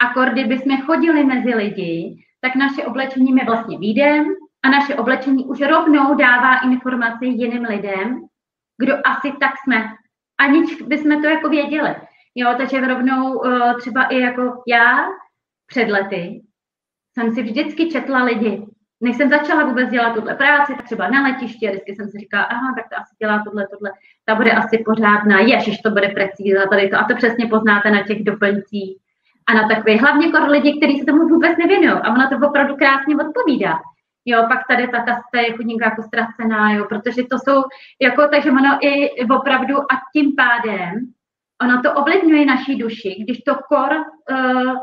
[0.00, 4.24] A kdyby jsme chodili mezi lidi, tak naše oblečení my vlastně výjdem
[4.64, 8.20] a naše oblečení už rovnou dává informaci jiným lidem,
[8.78, 9.84] kdo asi tak jsme.
[10.40, 11.94] Aniž bychom to jako věděli.
[12.34, 15.08] Jo, takže rovnou uh, třeba i jako já
[15.66, 16.42] před lety
[17.18, 18.66] jsem si vždycky četla lidi.
[19.00, 22.74] Než jsem začala vůbec dělat tuhle práci, třeba na letišti, vždycky jsem si říkala, aha,
[22.76, 23.92] tak to asi dělá tohle, tohle,
[24.24, 28.02] ta bude asi pořádná, ježiš, to bude precíza, tady to, a to přesně poznáte na
[28.02, 28.96] těch doplňcích.
[29.48, 31.90] A na takový, hlavně jako lidi, kteří se tomu vůbec nevěnují.
[31.90, 33.78] A ona to opravdu krásně odpovídá.
[34.24, 37.62] Jo, pak tady ta kasta je chudinka jako ztracená, jo, protože to jsou,
[38.02, 41.12] jako, takže ono i opravdu a tím pádem
[41.62, 43.92] ono to ovlivňuje naší duši, když to kor
[44.30, 44.74] uh,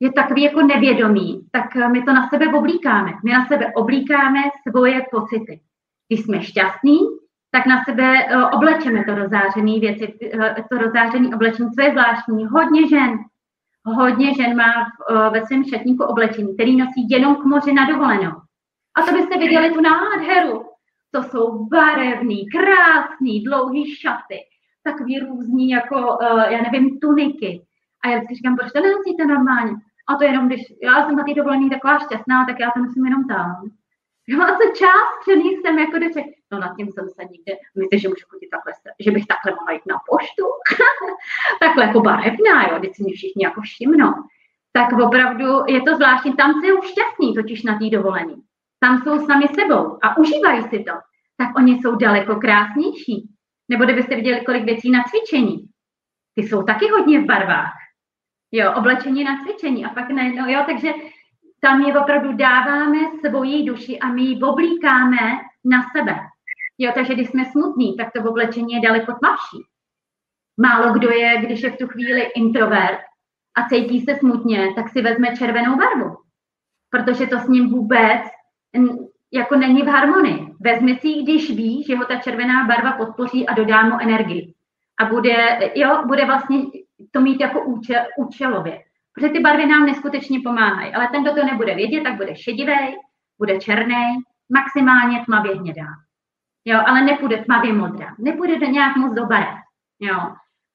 [0.00, 3.12] je takový jako nevědomý, tak my to na sebe oblíkáme.
[3.24, 5.60] My na sebe oblíkáme svoje pocity.
[6.08, 6.98] Když jsme šťastní,
[7.50, 12.46] tak na sebe uh, oblečeme to rozářené věci, uh, to rozářené oblečení, co je zvláštní.
[12.46, 13.18] Hodně žen,
[13.84, 14.72] hodně žen má
[15.30, 18.32] ve svém šatníku oblečení, který nosí jenom k moři na dovolenou.
[18.96, 20.64] A to byste viděli tu nádheru.
[21.10, 24.38] To jsou barevný, krásný, dlouhý šaty,
[24.82, 26.18] takový různý jako,
[26.48, 27.62] já nevím, tuniky.
[28.04, 29.72] A já si říkám, proč to nenosíte normálně?
[30.08, 33.04] A to jenom, když já jsem na té dovolený taková šťastná, tak já to nosím
[33.04, 33.70] jenom tam.
[34.28, 36.06] Já mám se část přený jsem jako do
[36.52, 38.72] No nad tím jsem se nikde, myslíte, že můžu chodit takhle,
[39.04, 40.44] že bych takhle mohla jít na poštu?
[41.60, 44.12] takhle jako barevná, jo, když si mě všichni jako všimnou.
[44.72, 48.44] Tak opravdu je to zvláštní, tam jsou šťastní totiž na té dovolený
[48.84, 50.92] tam jsou sami sebou a užívají si to,
[51.36, 53.28] tak oni jsou daleko krásnější.
[53.68, 55.68] Nebo kdybyste viděli, kolik věcí na cvičení.
[56.34, 57.72] Ty jsou taky hodně v barvách.
[58.56, 60.92] Jo, oblečení na cvičení a pak najednou, jo, takže
[61.60, 66.16] tam je opravdu dáváme svoji duši a my ji oblíkáme na sebe.
[66.78, 69.58] Jo, takže když jsme smutní, tak to oblečení je daleko tmavší.
[70.60, 72.98] Málo kdo je, když je v tu chvíli introvert
[73.56, 76.16] a cítí se smutně, tak si vezme červenou barvu.
[76.90, 78.22] Protože to s ním vůbec
[79.32, 80.54] jako není v harmonii.
[80.60, 84.54] Vezme si když ví, že ho ta červená barva podpoří a dodá mu energii.
[85.00, 86.58] A bude, jo, bude vlastně
[87.10, 88.82] to mít jako účel, účelově.
[89.14, 90.94] Protože ty barvy nám neskutečně pomáhají.
[90.94, 92.96] Ale ten, kdo to nebude vědět, tak bude šedivý,
[93.38, 94.16] bude černý,
[94.52, 95.86] maximálně tmavě hnědá.
[96.64, 98.14] Jo, ale nepůjde tmavě modrá.
[98.18, 99.58] Nepůjde do nějak moc do barev.
[100.00, 100.18] Jo.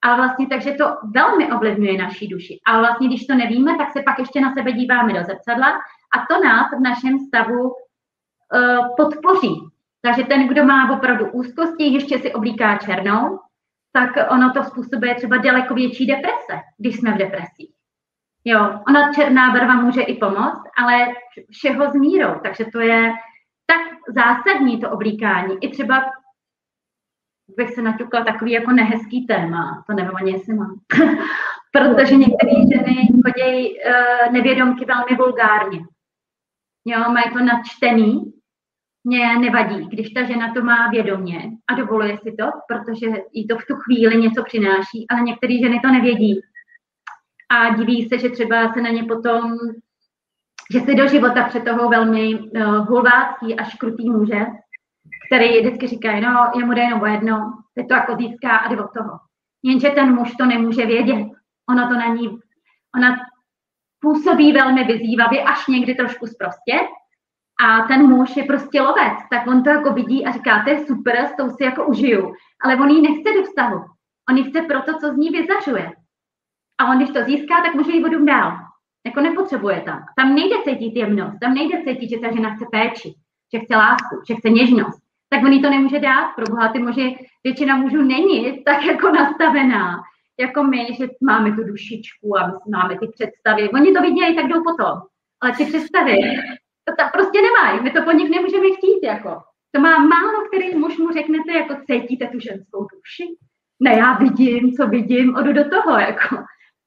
[0.04, 2.58] A vlastně takže to velmi ovlivňuje naší duši.
[2.66, 5.70] Ale vlastně, když to nevíme, tak se pak ještě na sebe díváme do zrcadla
[6.14, 7.72] a to nás v našem stavu
[8.54, 9.68] Eh, podpoří.
[10.02, 13.38] Takže ten, kdo má opravdu úzkosti, ještě si oblíká černou,
[13.92, 17.70] tak ono to způsobuje třeba daleko větší deprese, když jsme v depresích.
[18.44, 21.08] Jo, ona černá barva může i pomoct, ale
[21.50, 23.12] všeho s mírou, takže to je
[23.66, 23.80] tak
[24.14, 25.56] zásadní to oblíkání.
[25.60, 26.04] I třeba
[27.56, 30.80] bych se naťukla takový jako nehezký téma, to nevím ani jestli mám,
[31.72, 35.78] protože některé ženy chodí uh, nevědomky velmi vulgárně.
[36.84, 38.32] Jo, mají to načtený
[39.04, 43.58] mě nevadí, když ta žena to má vědomě a dovoluje si to, protože jí to
[43.58, 46.40] v tu chvíli něco přináší, ale některé ženy to nevědí.
[47.48, 49.52] A diví se, že třeba se na ně potom,
[50.72, 54.46] že si do života před toho velmi uh, hulvácký a škrutý muže,
[55.26, 58.92] který vždycky říká, no, jemu jde jenom jedno, teď to jako získá a jde od
[58.96, 59.18] toho.
[59.62, 61.26] Jenže ten muž to nemůže vědět.
[61.70, 62.38] Ona to na ní,
[62.96, 63.16] ona
[64.00, 66.72] působí velmi vyzývavě, až někdy trošku zprostě,
[67.64, 70.86] a ten muž je prostě lovec, tak on to jako vidí a říká, to je
[70.86, 72.34] super, s tou si jako užiju,
[72.64, 73.84] ale on ji nechce do vztahu.
[74.30, 75.92] On ji chce proto, co z ní vyzařuje.
[76.80, 78.56] A on, když to získá, tak může jít vodu dál.
[79.06, 80.04] Jako nepotřebuje tam.
[80.16, 83.14] Tam nejde cítit jemnost, tam nejde cítit, že ta žena chce péči,
[83.54, 85.00] že chce lásku, že chce něžnost.
[85.28, 86.34] Tak on jí to nemůže dát.
[86.36, 90.02] Pro boha, ty muži, většina mužů není tak jako nastavená,
[90.40, 93.70] jako my, že máme tu dušičku a máme ty představy.
[93.70, 95.00] Oni to vidějí, tak jdou potom.
[95.42, 96.16] Ale ty představy,
[96.90, 99.40] to tam prostě nemají, my to po nich nemůžeme chtít, jako.
[99.74, 103.24] To má málo který muž mu řeknete, jako cítíte tu ženskou duši?
[103.82, 106.36] Ne, já vidím, co vidím, odu do toho, jako.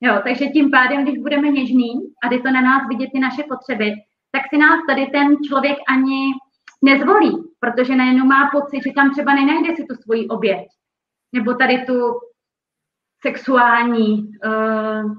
[0.01, 1.93] Jo, takže tím pádem, když budeme něžní
[2.24, 3.91] a jde to na nás vidět ty naše potřeby,
[4.32, 6.32] tak si nás tady ten člověk ani
[6.84, 10.68] nezvolí, protože najednou má pocit, že tam třeba nenajde si tu svoji oběť.
[11.36, 11.93] Nebo tady tu
[13.22, 15.12] sexuální uh,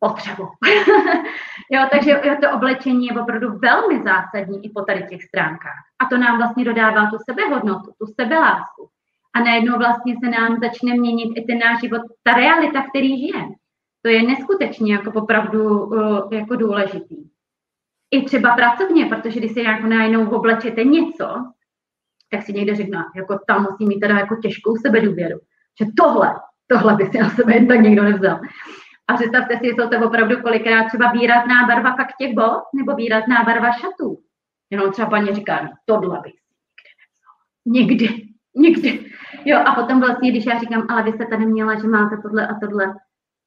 [0.00, 0.42] potřebu.
[1.70, 5.82] jo, takže jo, to oblečení je opravdu velmi zásadní i po tady těch stránkách.
[5.98, 8.88] A to nám vlastně dodává tu sebehodnotu, tu sebelásku.
[9.34, 13.54] A najednou vlastně se nám začne měnit i ten náš život, ta realita, který žijeme.
[14.02, 17.16] To je neskutečně jako opravdu uh, jako důležitý.
[18.10, 21.26] I třeba pracovně, protože když si jako najednou oblečete něco,
[22.30, 25.38] tak si někde řekne, jako tam musí mít teda jako těžkou sebedůvěru,
[25.82, 26.34] že tohle,
[26.66, 28.40] tohle by si na sebe jen tak někdo nevzal.
[29.08, 33.42] A představte si, jsou to opravdu kolikrát třeba výrazná barva fakt těch bot, nebo výrazná
[33.44, 34.18] barva šatů.
[34.70, 36.34] Jenom třeba paní říká, no, tohle bych
[37.66, 38.08] nikdy.
[38.08, 39.10] Nikdy, nikdy.
[39.44, 42.46] Jo, a potom vlastně, když já říkám, ale vy jste tady měla, že máte tohle
[42.46, 42.94] a tohle,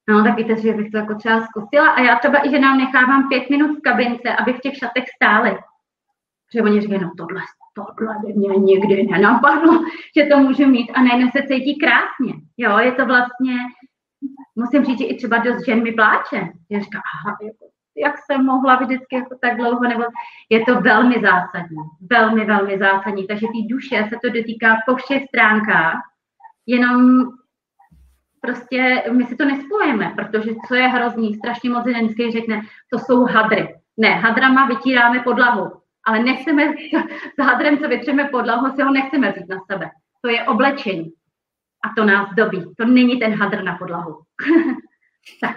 [0.08, 1.88] No, tak víte, že bych to jako třeba zkusila.
[1.88, 5.04] A já třeba i, že nám nechávám pět minut v kabince, aby v těch šatech
[5.16, 5.58] stály.
[6.54, 7.40] Že oni říkají, no tohle,
[7.74, 9.80] tohle by mě nikdy nenapadlo,
[10.16, 12.34] že to můžu mít a najednou se cítí krásně.
[12.56, 13.54] Jo, je to vlastně,
[14.54, 16.48] musím říct, že i třeba dost žen mi pláče.
[16.70, 17.64] Já říkám, aha, jako,
[17.96, 20.04] jak jsem mohla vždycky jako tak dlouho, nebo
[20.50, 21.76] je to velmi zásadní,
[22.10, 23.26] velmi, velmi zásadní.
[23.26, 26.00] Takže té duše se to dotýká po všech stránkách,
[26.66, 27.22] jenom
[28.40, 32.60] prostě my si to nespojeme, protože co je hrozný, strašně moc ženský řekne,
[32.90, 33.74] to jsou hadry.
[33.96, 35.72] Ne, hadrama vytíráme podlahu,
[36.06, 36.62] ale nechceme,
[37.38, 39.90] s hadrem, co vytřeme podlahu, si ho nechceme vzít na sebe.
[40.20, 41.12] To je oblečení.
[41.84, 42.74] A to nás dobí.
[42.78, 44.22] To není ten hadr na podlahu.
[45.40, 45.56] tak.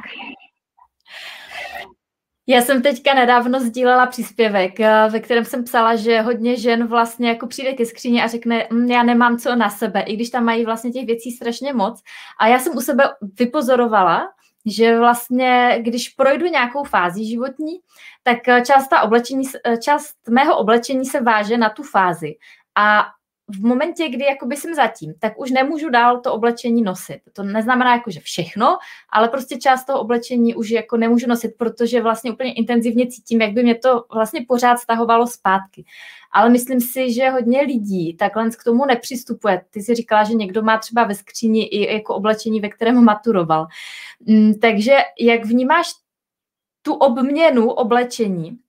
[2.47, 7.30] Já jsem teďka nedávno sdílela příspěvek, eh, ve kterém jsem psala, že hodně žen vlastně
[7.30, 10.45] jako přijde ke skříně a řekne, mm, já nemám co na sebe, i když tam
[10.45, 12.01] mají vlastně těch věcí strašně moc.
[12.39, 13.03] A já jsem u sebe
[13.39, 14.28] vypozorovala,
[14.65, 17.73] že vlastně, když projdu nějakou fázi životní,
[18.23, 22.36] tak eh, část, ta oblečení, eh, část mého oblečení se váže na tu fázi.
[22.76, 23.05] A
[23.48, 27.20] v momentě, kdy jakoby jsem zatím, tak už nemůžu dál to oblečení nosit.
[27.34, 28.78] To neznamená jako, že všechno,
[29.10, 33.52] ale prostě část toho oblečení už jako nemůžu nosit, protože vlastně úplně intenzivně cítím, jak
[33.52, 35.86] by mě to vlastně pořád stahovalo zpátky.
[36.32, 39.62] Ale myslím si, že hodně lidí takhle k tomu nepřistupuje.
[39.70, 43.68] Ty si říkala, že někdo má třeba ve skříni i jako oblečení, ve kterém maturoval.
[44.28, 45.88] Mm, takže jak vnímáš
[46.82, 48.60] tu obměnu oblečení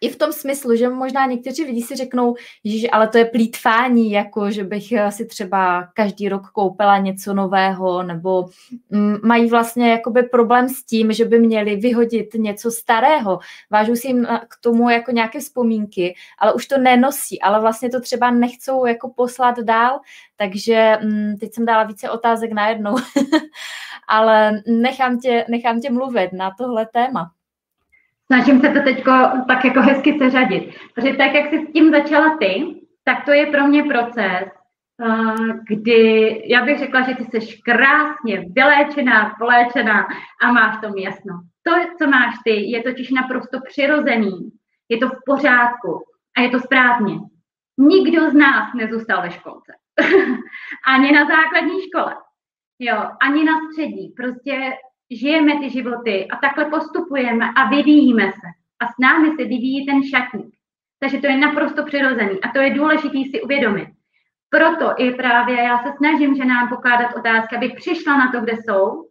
[0.00, 2.34] i v tom smyslu, že možná někteří lidi si řeknou,
[2.64, 8.02] že ale to je plítvání, jako že bych si třeba každý rok koupila něco nového,
[8.02, 8.48] nebo
[8.90, 13.38] mm, mají vlastně jakoby problém s tím, že by měli vyhodit něco starého.
[13.70, 18.00] Vážou si jim k tomu jako nějaké vzpomínky, ale už to nenosí, ale vlastně to
[18.00, 20.00] třeba nechcou jako poslat dál,
[20.36, 22.96] takže mm, teď jsem dala více otázek najednou,
[24.08, 27.35] ale nechám tě, nechám tě mluvit na tohle téma
[28.26, 29.04] snažím se to teď
[29.48, 30.74] tak jako hezky seřadit.
[30.94, 32.64] Protože tak, jak jsi s tím začala ty,
[33.04, 34.48] tak to je pro mě proces,
[35.68, 40.06] kdy já bych řekla, že ty jsi krásně vyléčená, poléčená
[40.42, 41.40] a máš tomu jasno.
[41.62, 44.50] To, co máš ty, je totiž naprosto přirozený,
[44.88, 46.04] je to v pořádku
[46.36, 47.14] a je to správně.
[47.78, 49.72] Nikdo z nás nezůstal ve školce.
[50.86, 52.14] ani na základní škole.
[52.78, 54.08] Jo, ani na střední.
[54.08, 54.72] Prostě
[55.10, 58.48] žijeme ty životy a takhle postupujeme a vyvíjíme se.
[58.80, 60.54] A s námi se vyvíjí ten šatník.
[61.00, 63.88] Takže to je naprosto přirozený a to je důležité si uvědomit.
[64.50, 68.52] Proto i právě já se snažím, že nám pokládat otázky, aby přišla na to, kde
[68.52, 69.08] jsou,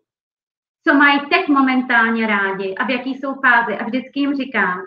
[0.87, 3.77] co mají teď momentálně rádi a v jaký jsou fázi.
[3.77, 4.81] A vždycky jim říkám,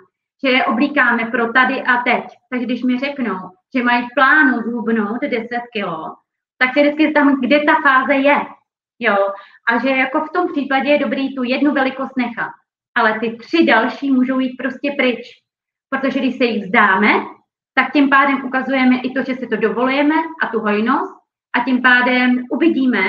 [0.44, 2.24] že je oblíkáme pro tady a teď.
[2.50, 3.38] Takže když mi řeknou,
[3.76, 6.14] že mají v plánu zhubnout 10 kilo,
[6.58, 8.36] tak se vždycky tam, kde ta fáze je.
[8.98, 9.16] Jo?
[9.68, 12.52] A že jako v tom případě je dobrý tu jednu velikost nechat.
[12.94, 15.18] Ale ty tři další můžou jít prostě pryč.
[15.90, 17.08] Protože když se jich vzdáme,
[17.74, 21.14] tak tím pádem ukazujeme i to, že si to dovolujeme a tu hojnost
[21.56, 23.02] a tím pádem uvidíme,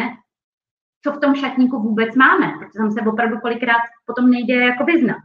[1.03, 5.17] co v tom šatníku vůbec máme, protože tam se opravdu kolikrát potom nejde jako vyznat.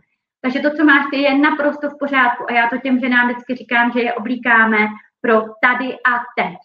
[0.43, 3.55] Takže to, co máš ty, je naprosto v pořádku a já to těm ženám vždycky
[3.55, 4.79] říkám, že je oblíkáme
[5.21, 6.57] pro tady a teď.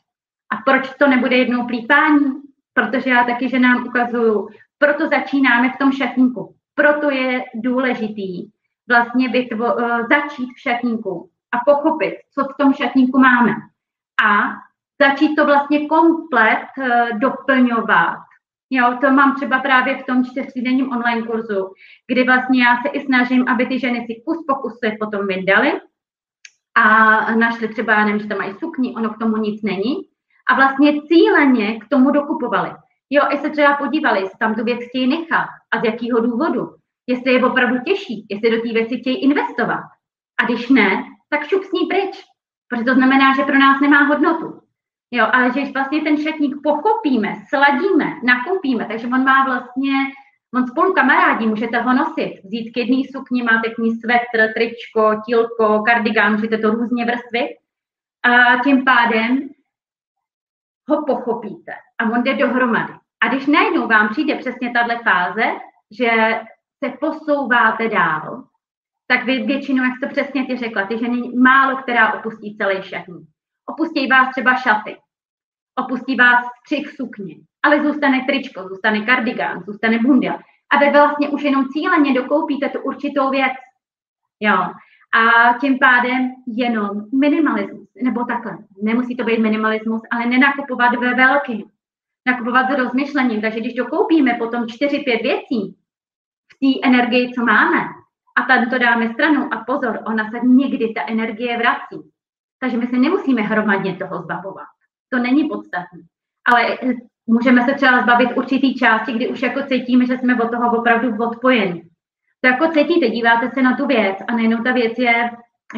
[0.51, 2.48] A proč to nebude jednou plítání?
[2.73, 6.55] Protože já taky, že nám ukazuju, proto začínáme v tom šatníku.
[6.75, 8.49] Proto je důležitý
[8.89, 13.51] vlastně vytvo, uh, začít v šatníku a pochopit, co v tom šatníku máme.
[14.25, 14.53] A
[15.01, 18.17] začít to vlastně komplet uh, doplňovat.
[18.69, 21.73] Jo, to mám třeba právě v tom čtyřtýdenním online kurzu,
[22.07, 25.81] kdy vlastně já se i snažím, aby ty ženy si kus po kuse potom vydali
[26.75, 30.08] a našli třeba, nevím, že tam mají sukni, ono k tomu nic není,
[30.49, 32.71] a vlastně cíleně k tomu dokupovali.
[33.09, 36.75] Jo, i se třeba podívali, jestli tam tu věc chtějí nechat a z jakého důvodu.
[37.07, 39.83] Jestli je opravdu těžší, jestli do té věci chtějí investovat.
[40.39, 42.23] A když ne, tak šup s ní pryč.
[42.69, 44.61] Protože to znamená, že pro nás nemá hodnotu.
[45.11, 49.91] Jo, ale že vlastně ten šatník pochopíme, sladíme, nakoupíme, takže on má vlastně,
[50.55, 55.21] on spolu kamarádí, můžete ho nosit, vzít k jedné sukni, máte k ní svetr, tričko,
[55.25, 57.49] tílko, kardigán, můžete to různě vrstvit.
[58.23, 59.49] A tím pádem
[60.89, 62.93] ho pochopíte a on jde dohromady.
[63.23, 65.43] A když najednou vám přijde přesně tahle fáze,
[65.91, 66.41] že
[66.83, 68.43] se posouváte dál,
[69.07, 73.29] tak vy většinou, jak jste přesně ty řekla, ty ženy málo která opustí celý šatník.
[73.65, 74.97] Opustí vás třeba šaty,
[75.79, 80.39] opustí vás střih sukně, ale zůstane tričko, zůstane kardigán, zůstane bunda.
[80.71, 83.53] A vy vlastně už jenom cíleně dokoupíte tu určitou věc.
[84.39, 84.73] Jo.
[85.13, 86.89] A tím pádem jenom
[87.19, 91.63] minimalismus, nebo takhle, nemusí to být minimalismus, ale nenakupovat ve velkým.
[92.27, 93.41] Nakupovat s rozmyšlením.
[93.41, 95.75] Takže když dokoupíme potom 4-5 věcí
[96.53, 97.79] v té energii, co máme,
[98.37, 102.11] a tam to dáme stranu a pozor, ona se někdy ta energie vrací.
[102.59, 104.67] Takže my se nemusíme hromadně toho zbavovat.
[105.09, 105.99] To není podstatné.
[106.45, 106.77] Ale
[107.27, 111.23] můžeme se třeba zbavit určitý části, kdy už jako cítíme, že jsme od toho opravdu
[111.23, 111.89] odpojeni.
[112.41, 115.29] To jako cítíte, díváte se na tu věc a najednou ta věc je,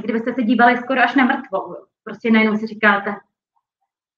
[0.01, 1.75] kdybyste se dívali skoro až na mrtvou.
[2.05, 3.15] Takže najednou si říkáte,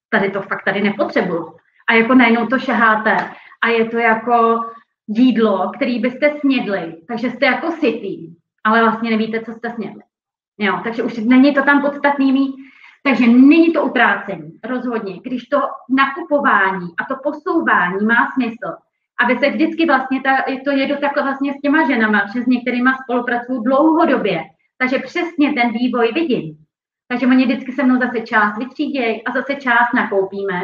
[0.09, 1.55] tady to fakt tady nepotřebuju.
[1.89, 3.17] A jako najednou to šaháte
[3.63, 4.61] a je to jako
[5.07, 10.01] jídlo, který byste snědli, takže jste jako sytý, ale vlastně nevíte, co jste snědli.
[10.57, 12.55] Jo, takže už není to tam podstatný mít,
[13.03, 15.19] takže není to utrácení, rozhodně.
[15.19, 18.75] Když to nakupování a to posouvání má smysl,
[19.23, 23.63] aby se vždycky vlastně, ta, to jedu takhle vlastně s těma ženama, přes některýma spolupracuju
[23.63, 24.43] dlouhodobě,
[24.77, 26.57] takže přesně ten vývoj vidím.
[27.07, 30.61] Takže oni vždycky se mnou zase část vytřídějí a zase část nakoupíme,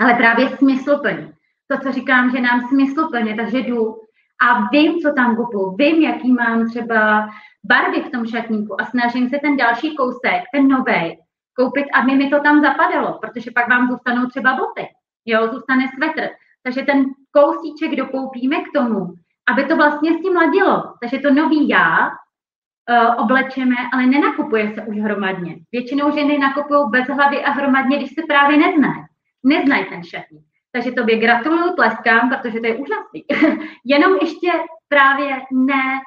[0.00, 1.32] ale právě smysluplně.
[1.70, 3.96] To, co říkám, že nám smysluplně, takže jdu
[4.42, 7.28] a vím, co tam kupu, vím, jaký mám třeba
[7.64, 11.18] barvy v tom šatníku a snažím se ten další kousek, ten nový,
[11.56, 14.88] koupit, aby mi to tam zapadalo, protože pak vám zůstanou třeba boty,
[15.26, 16.28] jo, zůstane svetr.
[16.62, 17.04] Takže ten
[17.38, 19.14] kousíček dokoupíme k tomu,
[19.50, 20.94] aby to vlastně s tím ladilo.
[21.00, 25.56] Takže to nový já uh, oblečeme, ale nenakupuje se už hromadně.
[25.72, 29.04] Většinou ženy nakupují bez hlavy a hromadně, když se právě neznají.
[29.44, 30.44] Neznají ten šatník.
[30.72, 33.24] Takže tobě gratuluju, tleskám, protože to je úžasný.
[33.84, 34.52] Jenom ještě
[34.88, 36.00] právě ne,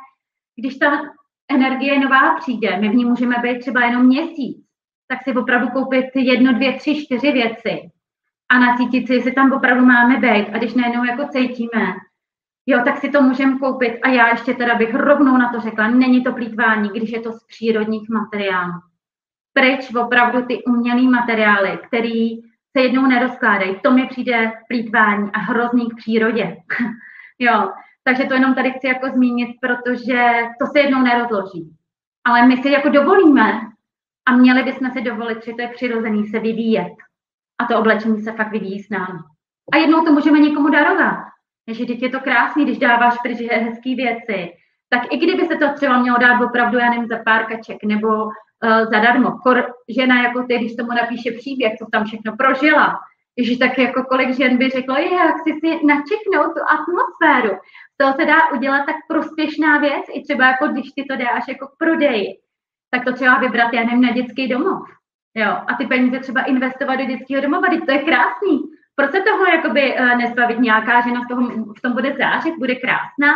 [0.55, 1.01] když ta
[1.51, 4.65] energie nová přijde, my v ní můžeme být třeba jenom měsíc,
[5.07, 7.91] tak si opravdu koupit jedno, dvě, tři, čtyři věci
[8.51, 10.47] a nacítit si, jestli tam opravdu máme být.
[10.53, 11.95] A když najednou jako cítíme,
[12.65, 13.99] jo, tak si to můžeme koupit.
[14.03, 17.31] A já ještě teda bych rovnou na to řekla, není to plítvání, když je to
[17.31, 18.73] z přírodních materiálů.
[19.53, 22.41] Pryč opravdu ty umělé materiály, který
[22.77, 23.75] se jednou nerozkládají.
[23.83, 26.57] To mi přijde plítvání a hrozný k přírodě.
[27.39, 27.71] jo,
[28.03, 31.75] takže to jenom tady chci jako zmínit, protože to se jednou nerozloží.
[32.25, 33.61] Ale my si jako dovolíme
[34.25, 36.93] a měli bychom si dovolit, že to je přirozený se vyvíjet.
[37.61, 39.19] A to oblečení se fakt vyvíjí s námi.
[39.73, 41.17] A jednou to můžeme někomu darovat.
[41.65, 44.51] Takže teď je to krásný, když dáváš pryč hezké věci.
[44.89, 48.07] Tak i kdyby se to třeba mělo dát opravdu, já nevím, za pár kaček nebo
[48.07, 48.31] uh,
[48.91, 49.31] zadarmo.
[49.31, 52.99] Kor, žena jako ty, když tomu napíše příběh, co tam všechno prožila,
[53.35, 57.57] Ježiš, tak jako kolik žen by řeklo, je, jak si si načeknout tu atmosféru.
[57.97, 61.67] Toho se dá udělat tak prospěšná věc, i třeba jako když ty to dáš jako
[61.67, 62.27] k prodeji,
[62.91, 65.00] tak to třeba vybrat, já nevím, na dětský domov.
[65.35, 68.61] Jo, a ty peníze třeba investovat do dětského domova, to je krásný.
[68.95, 70.59] Proč se toho jakoby uh, nezbavit?
[70.59, 71.41] Nějaká žena, z toho,
[71.77, 73.33] v tom bude zářit, bude krásná.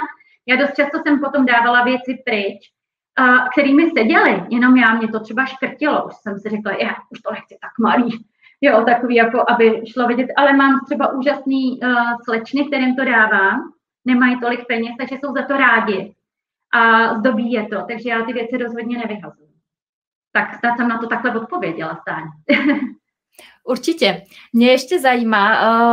[0.47, 2.71] Já dost často jsem potom dávala věci pryč,
[3.19, 7.21] uh, kterými seděly, jenom já, mě to třeba škrtilo, už jsem si řekla, já už
[7.21, 8.25] to nechci tak malý,
[8.61, 11.91] jo, takový, jako aby šlo vidět, ale mám třeba úžasný uh,
[12.23, 13.61] slečny, kterým to dávám,
[14.05, 16.15] nemají tolik peněz, takže jsou za to rádi.
[16.73, 19.44] A zdobí je to, takže já ty věci rozhodně nevyhazuju.
[20.35, 22.23] Tak snad jsem na to takhle odpověděla, Stáň.
[23.63, 24.21] Určitě.
[24.53, 25.47] Mě ještě zajímá,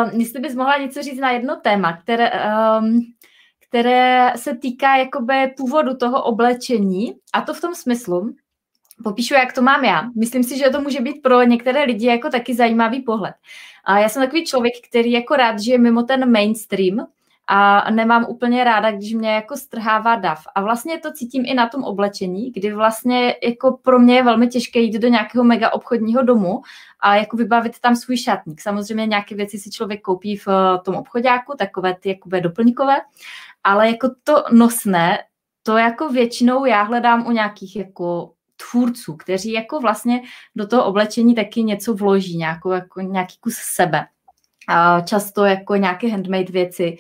[0.05, 2.31] uh, jestli bys mohla něco říct na jedno téma, které,
[2.81, 3.01] um,
[3.69, 8.35] které se týká jakoby původu toho oblečení, a to v tom smyslu,
[9.05, 10.11] popíšu, jak to mám já.
[10.17, 13.35] Myslím si, že to může být pro některé lidi jako taky zajímavý pohled.
[13.85, 17.07] A já jsem takový člověk, který jako rád žije mimo ten mainstream,
[17.47, 20.43] a nemám úplně ráda, když mě jako strhává dav.
[20.55, 24.49] A vlastně to cítím i na tom oblečení, kdy vlastně jako pro mě je velmi
[24.49, 26.63] těžké jít do nějakého mega obchodního domu
[27.01, 28.61] a jako vybavit tam svůj šatník.
[28.61, 32.97] Samozřejmě nějaké věci si člověk koupí v eh, tom obchodáku, takové ty jakoby doplňkové,
[33.65, 35.19] ale jako to nosné,
[35.63, 38.33] to jako většinou já hledám u nějakých jako
[38.71, 40.23] tvůrců, kteří jako vlastně
[40.57, 44.07] do toho oblečení taky něco vloží, nějakou, jako nějaký kus sebe.
[44.69, 46.97] A často jako nějaké handmade věci,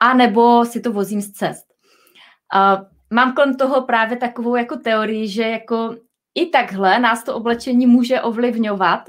[0.00, 1.66] a nebo si to vozím z cest.
[2.54, 5.96] A mám kolem toho právě takovou jako teorii, že jako
[6.34, 9.00] i takhle nás to oblečení může ovlivňovat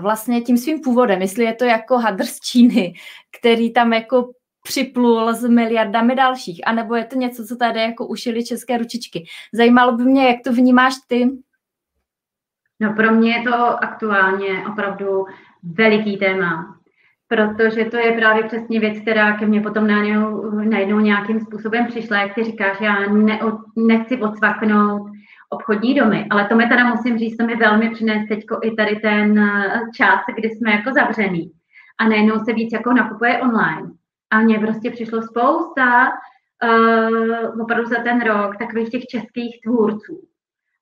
[0.00, 2.94] vlastně tím svým původem, jestli je to jako hadr z Číny,
[3.40, 4.30] který tam jako
[4.62, 9.24] připlul s miliardami dalších, anebo je to něco, co tady jako ušili české ručičky.
[9.52, 11.30] Zajímalo by mě, jak to vnímáš ty?
[12.80, 15.26] No pro mě je to aktuálně opravdu
[15.62, 16.77] veliký téma
[17.28, 22.16] protože to je právě přesně věc, která ke mně potom najednou, najednou nějakým způsobem přišla,
[22.18, 23.40] jak ty říkáš, já ne,
[23.76, 25.02] nechci odsvaknout,
[25.50, 26.26] obchodní domy.
[26.30, 29.80] Ale to mi teda musím říct, to mi velmi přines teď i tady ten eh,
[29.96, 31.52] čas, kdy jsme jako zavřený.
[31.98, 33.90] A najednou se víc jako nakupuje online.
[34.30, 40.20] A mně prostě přišlo spousta uh, opravdu za ten rok takových těch českých tvůrců.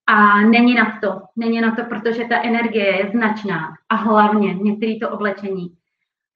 [0.07, 4.97] A není na to, není na to, protože ta energie je značná a hlavně některé
[5.01, 5.77] to oblečení.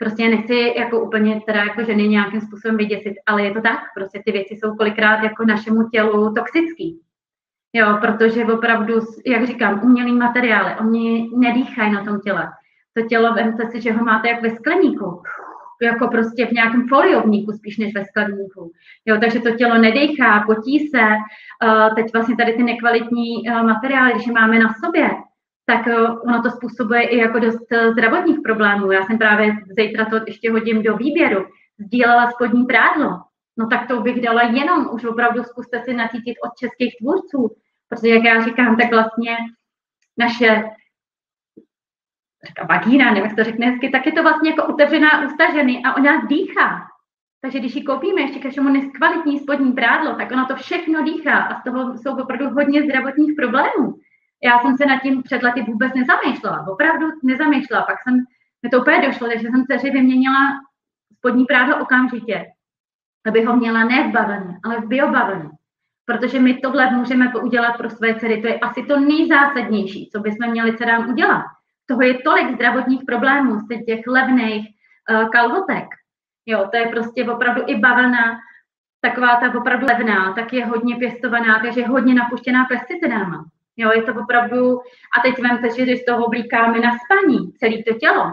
[0.00, 4.22] Prostě nechci jako úplně teda jako ženy nějakým způsobem vyděsit, ale je to tak, prostě
[4.24, 7.00] ty věci jsou kolikrát jako našemu tělu toxický.
[7.72, 8.94] Jo, protože opravdu,
[9.26, 12.48] jak říkám, umělý materiály, oni nedýchají na tom těle.
[12.96, 15.22] To tělo, vemte si, že ho máte jak ve skleníku
[15.82, 18.72] jako prostě v nějakém foliovníku spíš než ve skladníku.
[19.06, 21.00] Jo, takže to tělo nedechá, potí se.
[21.00, 25.10] Uh, teď vlastně tady ty nekvalitní uh, materiály, když máme na sobě,
[25.70, 28.92] tak uh, ono to způsobuje i jako dost uh, zdravotních problémů.
[28.92, 31.46] Já jsem právě zítra to ještě hodím do výběru.
[31.78, 33.20] Sdílela spodní prádlo.
[33.58, 37.56] No tak to bych dala jenom, už opravdu zkuste si nacítit od českých tvůrců,
[37.88, 39.36] protože jak já říkám, tak vlastně
[40.18, 40.64] naše
[42.46, 45.82] říká vagína, nevím, jak to řekne hezky, tak je to vlastně jako otevřená ústa ženy
[45.84, 46.86] a ona dýchá.
[47.42, 51.60] Takže když ji koupíme ještě všemu neskvalitní spodní prádlo, tak ona to všechno dýchá a
[51.60, 54.00] z toho jsou opravdu hodně zdravotních problémů.
[54.44, 57.82] Já jsem se nad tím před lety vůbec nezamýšlela, opravdu nezamýšlela.
[57.82, 58.16] Pak jsem,
[58.62, 60.60] mi to úplně došlo, že jsem dceři vyměnila
[61.18, 62.46] spodní prádlo okamžitě,
[63.26, 65.50] aby ho měla ne v bavlně, ale v biobavlně.
[66.04, 68.40] Protože my tohle můžeme udělat pro své dcery.
[68.42, 71.44] To je asi to nejzásadnější, co bychom měli dcerám udělat
[71.90, 75.86] toho je tolik zdravotních problémů z těch levných uh, kalhotek.
[76.46, 78.38] Jo, to je prostě opravdu i bavlna,
[79.00, 83.44] taková ta opravdu levná, tak je hodně pěstovaná, takže je hodně napuštěná pesticidama.
[83.76, 84.78] Jo, je to opravdu,
[85.16, 88.32] a teď vemte, že když toho oblíkáme na spaní celé to tělo,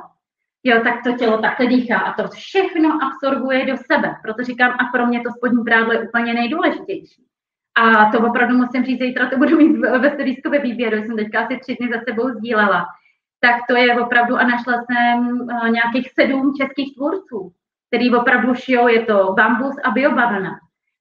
[0.63, 4.15] jo, tak to tělo takhle dýchá a to všechno absorbuje do sebe.
[4.21, 7.23] Proto říkám, a pro mě to spodní prádlo je úplně nejdůležitější.
[7.75, 11.59] A to opravdu musím říct, zítra to budu mít ve stodiskově výběru, jsem teďka asi
[11.59, 12.85] tři dny za sebou sdílela
[13.39, 17.53] tak to je opravdu, a našla jsem uh, nějakých sedm českých tvůrců,
[17.87, 20.59] který opravdu šijou, je to bambus a biobavlna.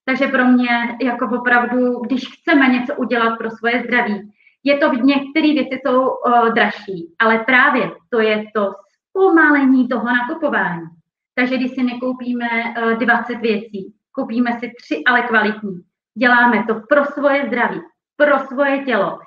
[0.09, 4.33] Takže pro mě jako opravdu, když chceme něco udělat pro svoje zdraví,
[4.65, 8.73] je to, některé věci jsou uh, dražší, ale právě to je to
[9.09, 10.87] zpomalení toho nakupování.
[11.35, 12.49] Takže když si nekoupíme
[12.83, 15.81] uh, 20 věcí, koupíme si tři, ale kvalitní.
[16.19, 17.81] Děláme to pro svoje zdraví,
[18.17, 19.19] pro svoje tělo,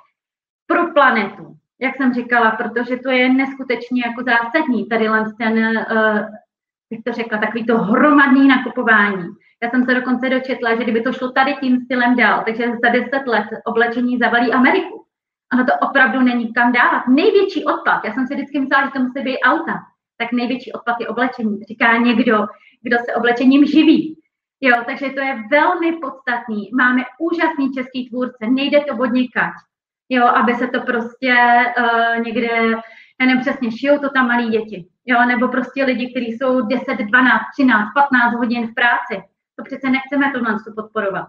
[0.66, 5.08] pro planetu, jak jsem říkala, protože to je neskutečně jako zásadní, tady
[5.38, 5.58] ten,
[5.92, 6.20] uh,
[6.90, 9.28] jak to řekla, takový to hromadný nakupování.
[9.62, 12.88] Já jsem se dokonce dočetla, že kdyby to šlo tady tím stylem dál, takže za
[12.88, 15.06] deset let oblečení zavalí Ameriku.
[15.52, 17.06] Ano, to opravdu není kam dávat.
[17.08, 19.74] Největší odpad, já jsem si vždycky myslela, že to musí být auta,
[20.18, 21.60] tak největší odpad je oblečení.
[21.62, 22.46] Říká někdo,
[22.82, 24.16] kdo se oblečením živí.
[24.60, 26.70] Jo, takže to je velmi podstatný.
[26.78, 29.10] Máme úžasný český tvůrce, nejde to od
[30.10, 31.34] jo, aby se to prostě
[31.78, 32.46] uh, někde,
[33.20, 36.84] já nevím přesně, šijou to tam malí děti, jo, nebo prostě lidi, kteří jsou 10,
[36.98, 39.29] 12, 13, 15 hodin v práci.
[39.60, 41.28] To přece nechceme to nás podporovat.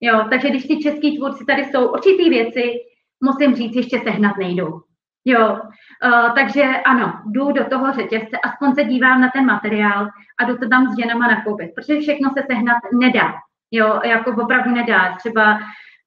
[0.00, 2.72] Jo, takže když ty český tvůrci tady jsou určitý věci,
[3.20, 4.80] musím říct, ještě sehnat nejdou.
[5.24, 5.58] Jo,
[6.04, 10.08] uh, takže ano, jdu do toho řetězce, aspoň se dívám na ten materiál
[10.38, 13.32] a jdu to tam s ženama nakoupit, protože všechno se sehnat nedá.
[13.70, 15.16] Jo, jako opravdu nedá.
[15.16, 15.58] Třeba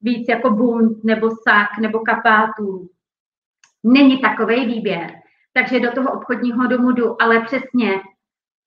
[0.02, 2.88] víc jako bunt nebo sak nebo kapátů.
[3.84, 5.12] Není takový výběr.
[5.52, 8.00] Takže do toho obchodního domu jdu, ale přesně,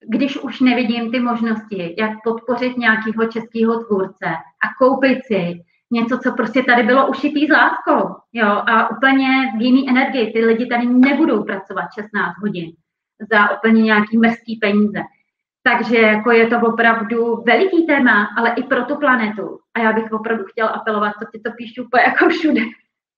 [0.06, 4.26] když už nevidím ty možnosti, jak podpořit nějakého českého tvůrce
[4.64, 9.62] a koupit si něco, co prostě tady bylo ušitý s láskou, jo, a úplně v
[9.62, 10.32] jiný energii.
[10.32, 12.72] Ty lidi tady nebudou pracovat 16 hodin
[13.32, 15.00] za úplně nějaký mrzký peníze.
[15.62, 19.58] Takže jako je to opravdu veliký téma, ale i pro tu planetu.
[19.74, 22.60] A já bych opravdu chtěla apelovat, to ty to píšu úplně jako všude.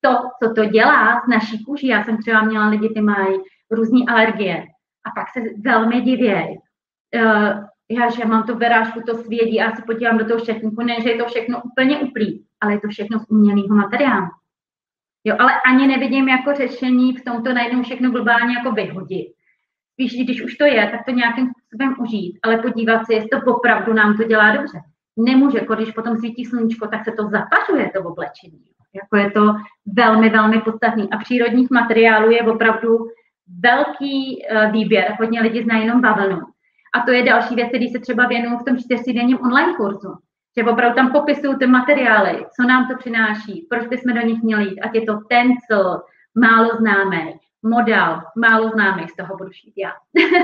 [0.00, 0.10] To,
[0.42, 3.38] co to dělá s naší kůží, já jsem třeba měla lidi, ty mají
[3.70, 4.66] různé alergie
[5.06, 6.58] a pak se velmi divějí.
[7.14, 11.00] Uh, já, že mám tu berážku, to svědí, já se podívám do toho šetníku, ne,
[11.02, 14.26] že je to všechno úplně uplý, ale je to všechno z umělého materiálu.
[15.24, 19.32] Jo, ale ani nevidím jako řešení v tomto najednou všechno globálně jako vyhodit
[20.00, 23.54] spíš, když už to je, tak to nějakým způsobem užít, ale podívat se, jestli to
[23.54, 24.78] opravdu nám to dělá dobře.
[25.16, 28.60] Nemůže, jako když potom svítí sluníčko, tak se to zapařuje, to oblečení.
[28.94, 29.54] Jako je to
[29.96, 31.10] velmi, velmi podstatný.
[31.10, 32.98] A přírodních materiálů je opravdu
[33.60, 35.16] velký uh, výběr.
[35.20, 36.40] Hodně lidi znají jenom bavlnu.
[36.94, 40.14] A to je další věc, který se třeba věnují v tom čtyřdenním online kurzu.
[40.58, 44.64] Že opravdu tam popisují ty materiály, co nám to přináší, proč bychom do nich měli
[44.64, 46.02] jít, ať je to tencel,
[46.34, 49.92] málo známý, model, málo známých, z toho budu šít já.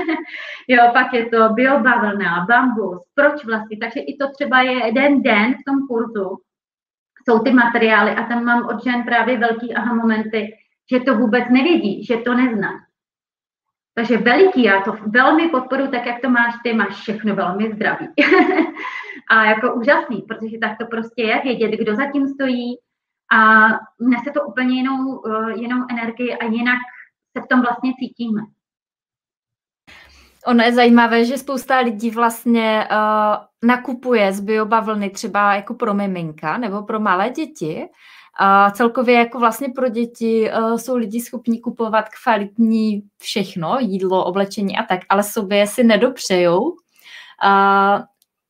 [0.67, 5.53] jo, pak je to biobavlna, bambus, proč vlastně, takže i to třeba je jeden den
[5.53, 6.37] v tom kurzu,
[7.29, 10.53] jsou ty materiály a tam mám od žen právě velký aha momenty,
[10.91, 12.86] že to vůbec nevědí, že to nezná.
[13.97, 18.07] Takže veliký, já to velmi podporu, tak jak to máš ty, máš všechno velmi zdravý.
[19.29, 22.77] a jako úžasný, protože tak to prostě je, vědět, kdo zatím stojí
[23.31, 23.67] a
[23.99, 26.79] nese to úplně jinou, uh, jinou energii a jinak
[27.37, 28.41] se v tom vlastně cítíme.
[30.45, 36.57] Ono je zajímavé, že spousta lidí vlastně uh, nakupuje z biobavlny třeba jako pro miminka
[36.57, 37.89] nebo pro malé děti.
[38.39, 44.77] A celkově jako vlastně pro děti uh, jsou lidi schopni kupovat kvalitní všechno, jídlo, oblečení
[44.77, 46.61] a tak, ale sobě si nedopřejou.
[46.63, 48.01] Uh,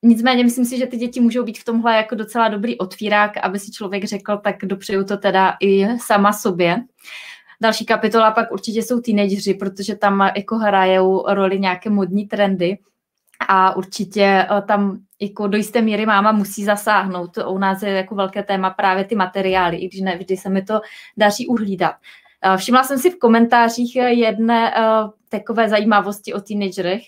[0.04, 3.60] nicméně myslím si, že ty děti můžou být v tomhle jako docela dobrý otvírák, aby
[3.60, 6.78] si člověk řekl, tak dopřeju to teda i sama sobě.
[7.62, 12.78] Další kapitola pak určitě jsou teenageři, protože tam jako hrajou roli nějaké modní trendy
[13.48, 17.38] a určitě eh, tam jako do jisté míry máma musí zasáhnout.
[17.48, 20.62] U nás je jako velké téma právě ty materiály, i když ne vždy se mi
[20.62, 20.82] to
[21.18, 21.96] daří uhlídat.
[22.42, 24.82] Eh, všimla jsem si v komentářích jedné eh,
[25.30, 27.04] takové zajímavosti o teenagerech,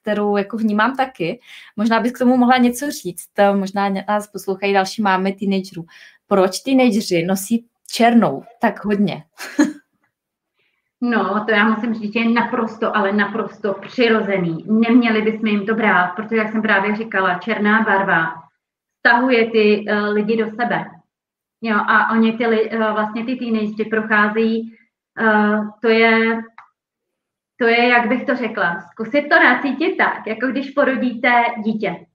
[0.00, 1.40] kterou jako vnímám taky.
[1.76, 3.28] Možná bys k tomu mohla něco říct.
[3.54, 5.86] Možná nás poslouchají další mámy teenagerů.
[6.26, 9.24] Proč teenageři nosí černou tak hodně?
[11.00, 14.64] No, to já musím říct, že je naprosto, ale naprosto přirozený.
[14.66, 18.34] Neměli bychom jim to brát, protože, jak jsem právě říkala, černá barva
[18.98, 20.84] stahuje ty uh, lidi do sebe.
[21.62, 24.76] Jo, a oni ty, uh, vlastně ty teenagery procházejí,
[25.20, 26.42] uh, to je,
[27.60, 32.06] to je, jak bych to řekla, zkusit to nacítit tak, jako když porodíte dítě.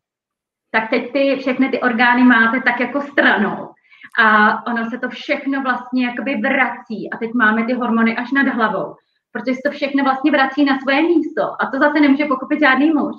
[0.71, 3.70] Tak teď ty všechny ty orgány máte tak jako stranou
[4.19, 8.47] a ono se to všechno vlastně jakoby vrací a teď máme ty hormony až nad
[8.47, 8.95] hlavou,
[9.31, 12.91] protože se to všechno vlastně vrací na svoje místo a to zase nemůže pochopit žádný
[12.91, 13.15] muž.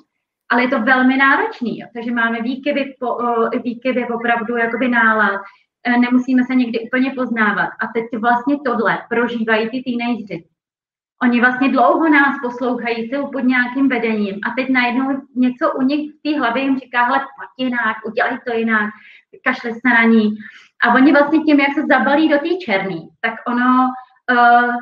[0.50, 1.86] Ale je to velmi náročný, jo.
[1.94, 3.16] takže máme výkyvy, po,
[3.64, 5.40] výkyvy opravdu jakoby nálad,
[5.86, 7.68] e, nemusíme se někdy úplně poznávat.
[7.80, 10.44] A teď vlastně tohle prožívají ty teenageři.
[11.22, 16.10] Oni vlastně dlouho nás poslouchají, jsou pod nějakým vedením a teď najednou něco u nich
[16.10, 18.90] v té hlavě jim říká, hele, pojď jinak, udělej to jinak,
[19.44, 20.34] kašle se na ní.
[20.82, 23.88] A oni vlastně tím, jak se zabalí do té černý, tak ono,
[24.32, 24.74] uh,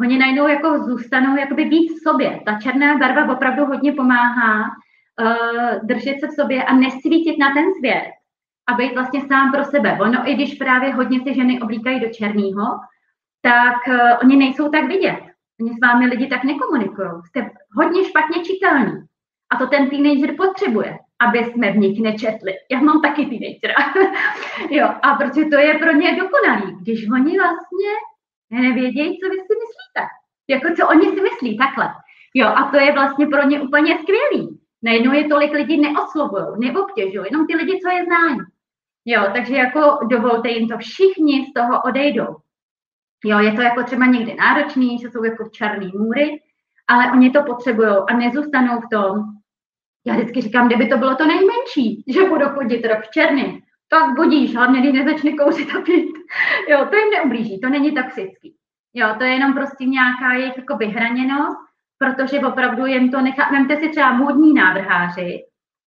[0.00, 2.40] oni najednou jako zůstanou jakoby víc v sobě.
[2.46, 7.64] Ta černá barva opravdu hodně pomáhá uh, držet se v sobě a nesvítit na ten
[7.78, 8.10] svět
[8.68, 9.98] a být vlastně sám pro sebe.
[10.00, 12.80] Ono, i když právě hodně se ženy oblíkají do černého,
[13.42, 15.20] tak uh, oni nejsou tak vidět.
[15.60, 17.08] Oni s vámi lidi tak nekomunikují.
[17.26, 18.92] Jste hodně špatně čitelní.
[19.50, 22.52] A to ten teenager potřebuje aby jsme v nich nečetli.
[22.70, 23.92] Já mám taky teenagera.
[24.70, 27.90] jo, a protože to je pro ně dokonalý, když oni vlastně
[28.50, 30.02] nevědějí, co vy si myslíte.
[30.48, 31.88] Jako co oni si myslí, takhle.
[32.34, 34.60] Jo, a to je vlastně pro ně úplně skvělý.
[34.82, 38.38] Najednou je tolik lidí neoslovují, neobtěžují, jenom ty lidi, co je znají.
[39.04, 42.36] Jo, takže jako dovolte jim to, všichni z toho odejdou.
[43.24, 46.42] Jo, je to jako třeba někdy náročný, že jsou jako černý můry,
[46.88, 49.37] ale oni to potřebují a nezůstanou v tom,
[50.08, 54.16] já vždycky říkám, kdyby to bylo to nejmenší, že budu chodit rok v černý, tak
[54.16, 56.14] budíš, hlavně když nezačne kouřit a pít.
[56.68, 58.54] Jo, to jim neublíží, to není toxický.
[58.94, 61.58] Jo, to je jenom prostě nějaká jejich jako vyhraněnost,
[61.98, 65.38] protože opravdu jim to nechá, vemte si třeba módní návrháři,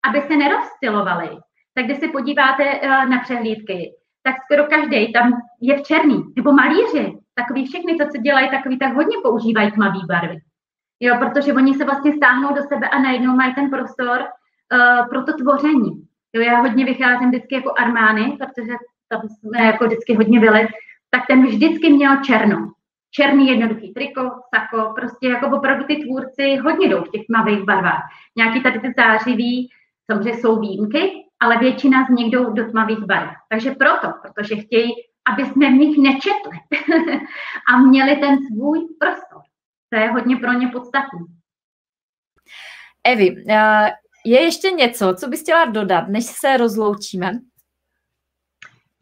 [0.09, 1.29] aby se nerozstylovali.
[1.73, 3.91] Tak když se podíváte uh, na přehlídky,
[4.23, 8.93] tak skoro každý tam je v černý, nebo malíři, takový všechny co dělají, takový tak
[8.93, 10.37] hodně používají tmavý barvy.
[11.03, 15.23] Jo, protože oni se vlastně stáhnou do sebe a najednou mají ten prostor uh, pro
[15.23, 16.07] to tvoření.
[16.33, 18.73] Jo, já hodně vycházím vždycky jako armány, protože
[19.09, 20.67] tam jsme jako vždycky hodně byli,
[21.09, 22.71] tak ten vždycky měl černo.
[23.11, 24.21] Černý jednoduchý triko,
[24.55, 28.03] sako, prostě jako opravdu ty tvůrci hodně jdou v těch tmavých barvách.
[28.37, 29.69] Nějaký tady ty zářivý,
[30.11, 33.31] samozřejmě jsou výjimky, ale většina z nich jdou do tmavých barev.
[33.49, 34.91] Takže proto, protože chtějí,
[35.33, 36.57] aby jsme v nich nečetli
[37.73, 39.41] a měli ten svůj prostor.
[39.93, 41.19] To je hodně pro ně podstatné.
[43.03, 43.91] Evi, eh,
[44.25, 47.31] je ještě něco, co bys chtěla dodat, než se rozloučíme?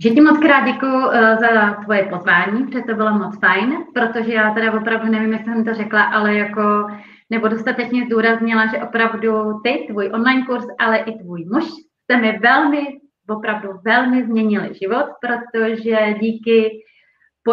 [0.04, 4.34] Že ti moc krát děkuji eh, za tvoje pozvání, protože to bylo moc fajn, protože
[4.34, 6.88] já teda opravdu nevím, jestli jsem to řekla, ale jako
[7.30, 11.64] nebo dostatečně zdůraznila, že opravdu ty, tvůj online kurz, ale i tvůj muž,
[12.04, 13.00] jste mi velmi,
[13.30, 16.84] opravdu velmi změnili život, protože díky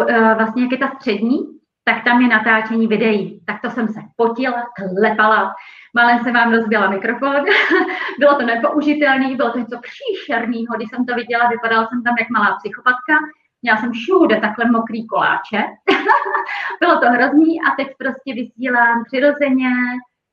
[0.09, 1.56] eh, vlastně jak je ta střední,
[1.87, 3.41] tak tam je natáčení videí.
[3.45, 5.53] Tak to jsem se potila, klepala,
[5.93, 7.35] malé se vám rozbila mikrofon,
[8.19, 12.29] bylo to nepoužitelné, bylo to něco příšerného, když jsem to viděla, vypadala jsem tam jak
[12.29, 13.13] malá psychopatka,
[13.61, 15.63] měla jsem všude takhle mokrý koláče,
[16.79, 19.69] bylo to hrozný a teď prostě vysílám přirozeně,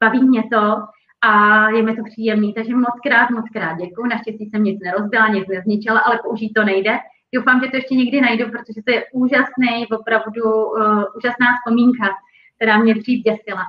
[0.05, 0.77] baví mě to
[1.23, 1.33] a
[1.69, 5.49] je mi to příjemný, takže moc krát, moc krát děkuji, naštěstí jsem nic nerozbila, nic
[5.49, 6.99] nezničila, ale použít to nejde,
[7.35, 12.07] Doufám, že to ještě někdy najdu, protože to je úžasný, opravdu uh, úžasná vzpomínka,
[12.57, 13.65] která mě dřív děsila.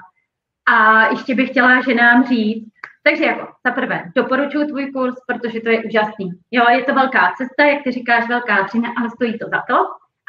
[0.68, 2.72] A ještě bych chtěla ženám říct,
[3.04, 6.32] takže jako za prvé, doporučuji tvůj kurz, protože to je úžasný.
[6.52, 9.78] Jo, je to velká cesta, jak ty říkáš, velká dřina, ale stojí to za to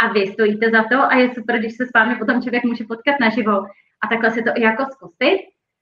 [0.03, 2.85] a vy stojíte za to a je super, když se s vámi potom člověk může
[2.85, 3.53] potkat naživo
[4.01, 5.39] a takhle si to i jako zkusit.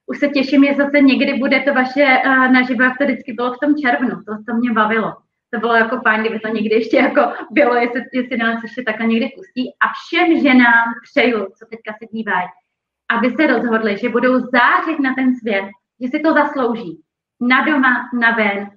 [0.07, 3.53] Už se těším, že zase někdy bude to vaše uh, naživo, jak to vždycky bylo
[3.53, 5.24] v tom červnu, to, to mě bavilo.
[5.55, 9.07] To bylo jako fajn, kdyby to někdy ještě jako bylo, jestli, jestli nás ještě takhle
[9.07, 9.71] někdy pustí.
[9.81, 12.49] A všem ženám přeju, co teďka se dívají,
[13.11, 15.65] aby se rozhodli, že budou zářit na ten svět,
[16.01, 17.01] že si to zaslouží.
[17.41, 18.71] Na doma, na ven,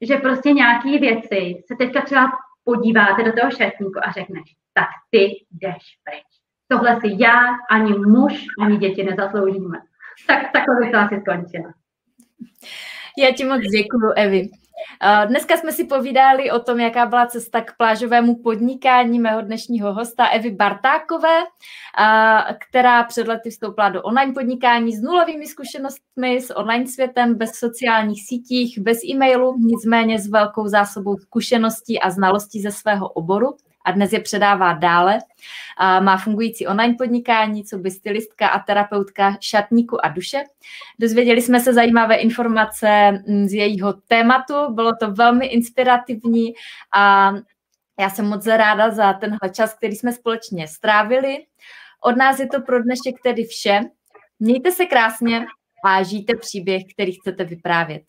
[0.00, 2.32] že prostě nějaké věci se teďka třeba
[2.64, 4.44] podíváte do toho šatníku a řekneš,
[4.74, 5.18] tak ty
[5.50, 6.26] jdeš pryč.
[6.68, 7.40] Tohle si já,
[7.70, 9.78] ani muž, ani děti nezasloužíme.
[10.26, 11.72] Tak takhle bych to asi skončila.
[13.18, 14.61] Já ti moc děkuji, Evi.
[15.26, 20.26] Dneska jsme si povídali o tom, jaká byla cesta k plážovému podnikání mého dnešního hosta
[20.26, 21.38] Evy Bartákové,
[22.60, 28.26] která před lety vstoupila do online podnikání s nulovými zkušenostmi s online světem, bez sociálních
[28.26, 34.12] sítích, bez e-mailu, nicméně s velkou zásobou zkušeností a znalostí ze svého oboru a dnes
[34.12, 35.18] je předává dále.
[35.76, 40.44] A má fungující online podnikání, co by stylistka a terapeutka šatníku a duše.
[40.98, 46.52] Dozvěděli jsme se zajímavé informace mm, z jejího tématu, bylo to velmi inspirativní
[46.94, 47.32] a
[48.00, 51.38] já jsem moc ráda za tenhle čas, který jsme společně strávili.
[52.00, 53.80] Od nás je to pro dnešek tedy vše.
[54.40, 55.46] Mějte se krásně
[55.84, 58.02] a žijte příběh, který chcete vyprávět.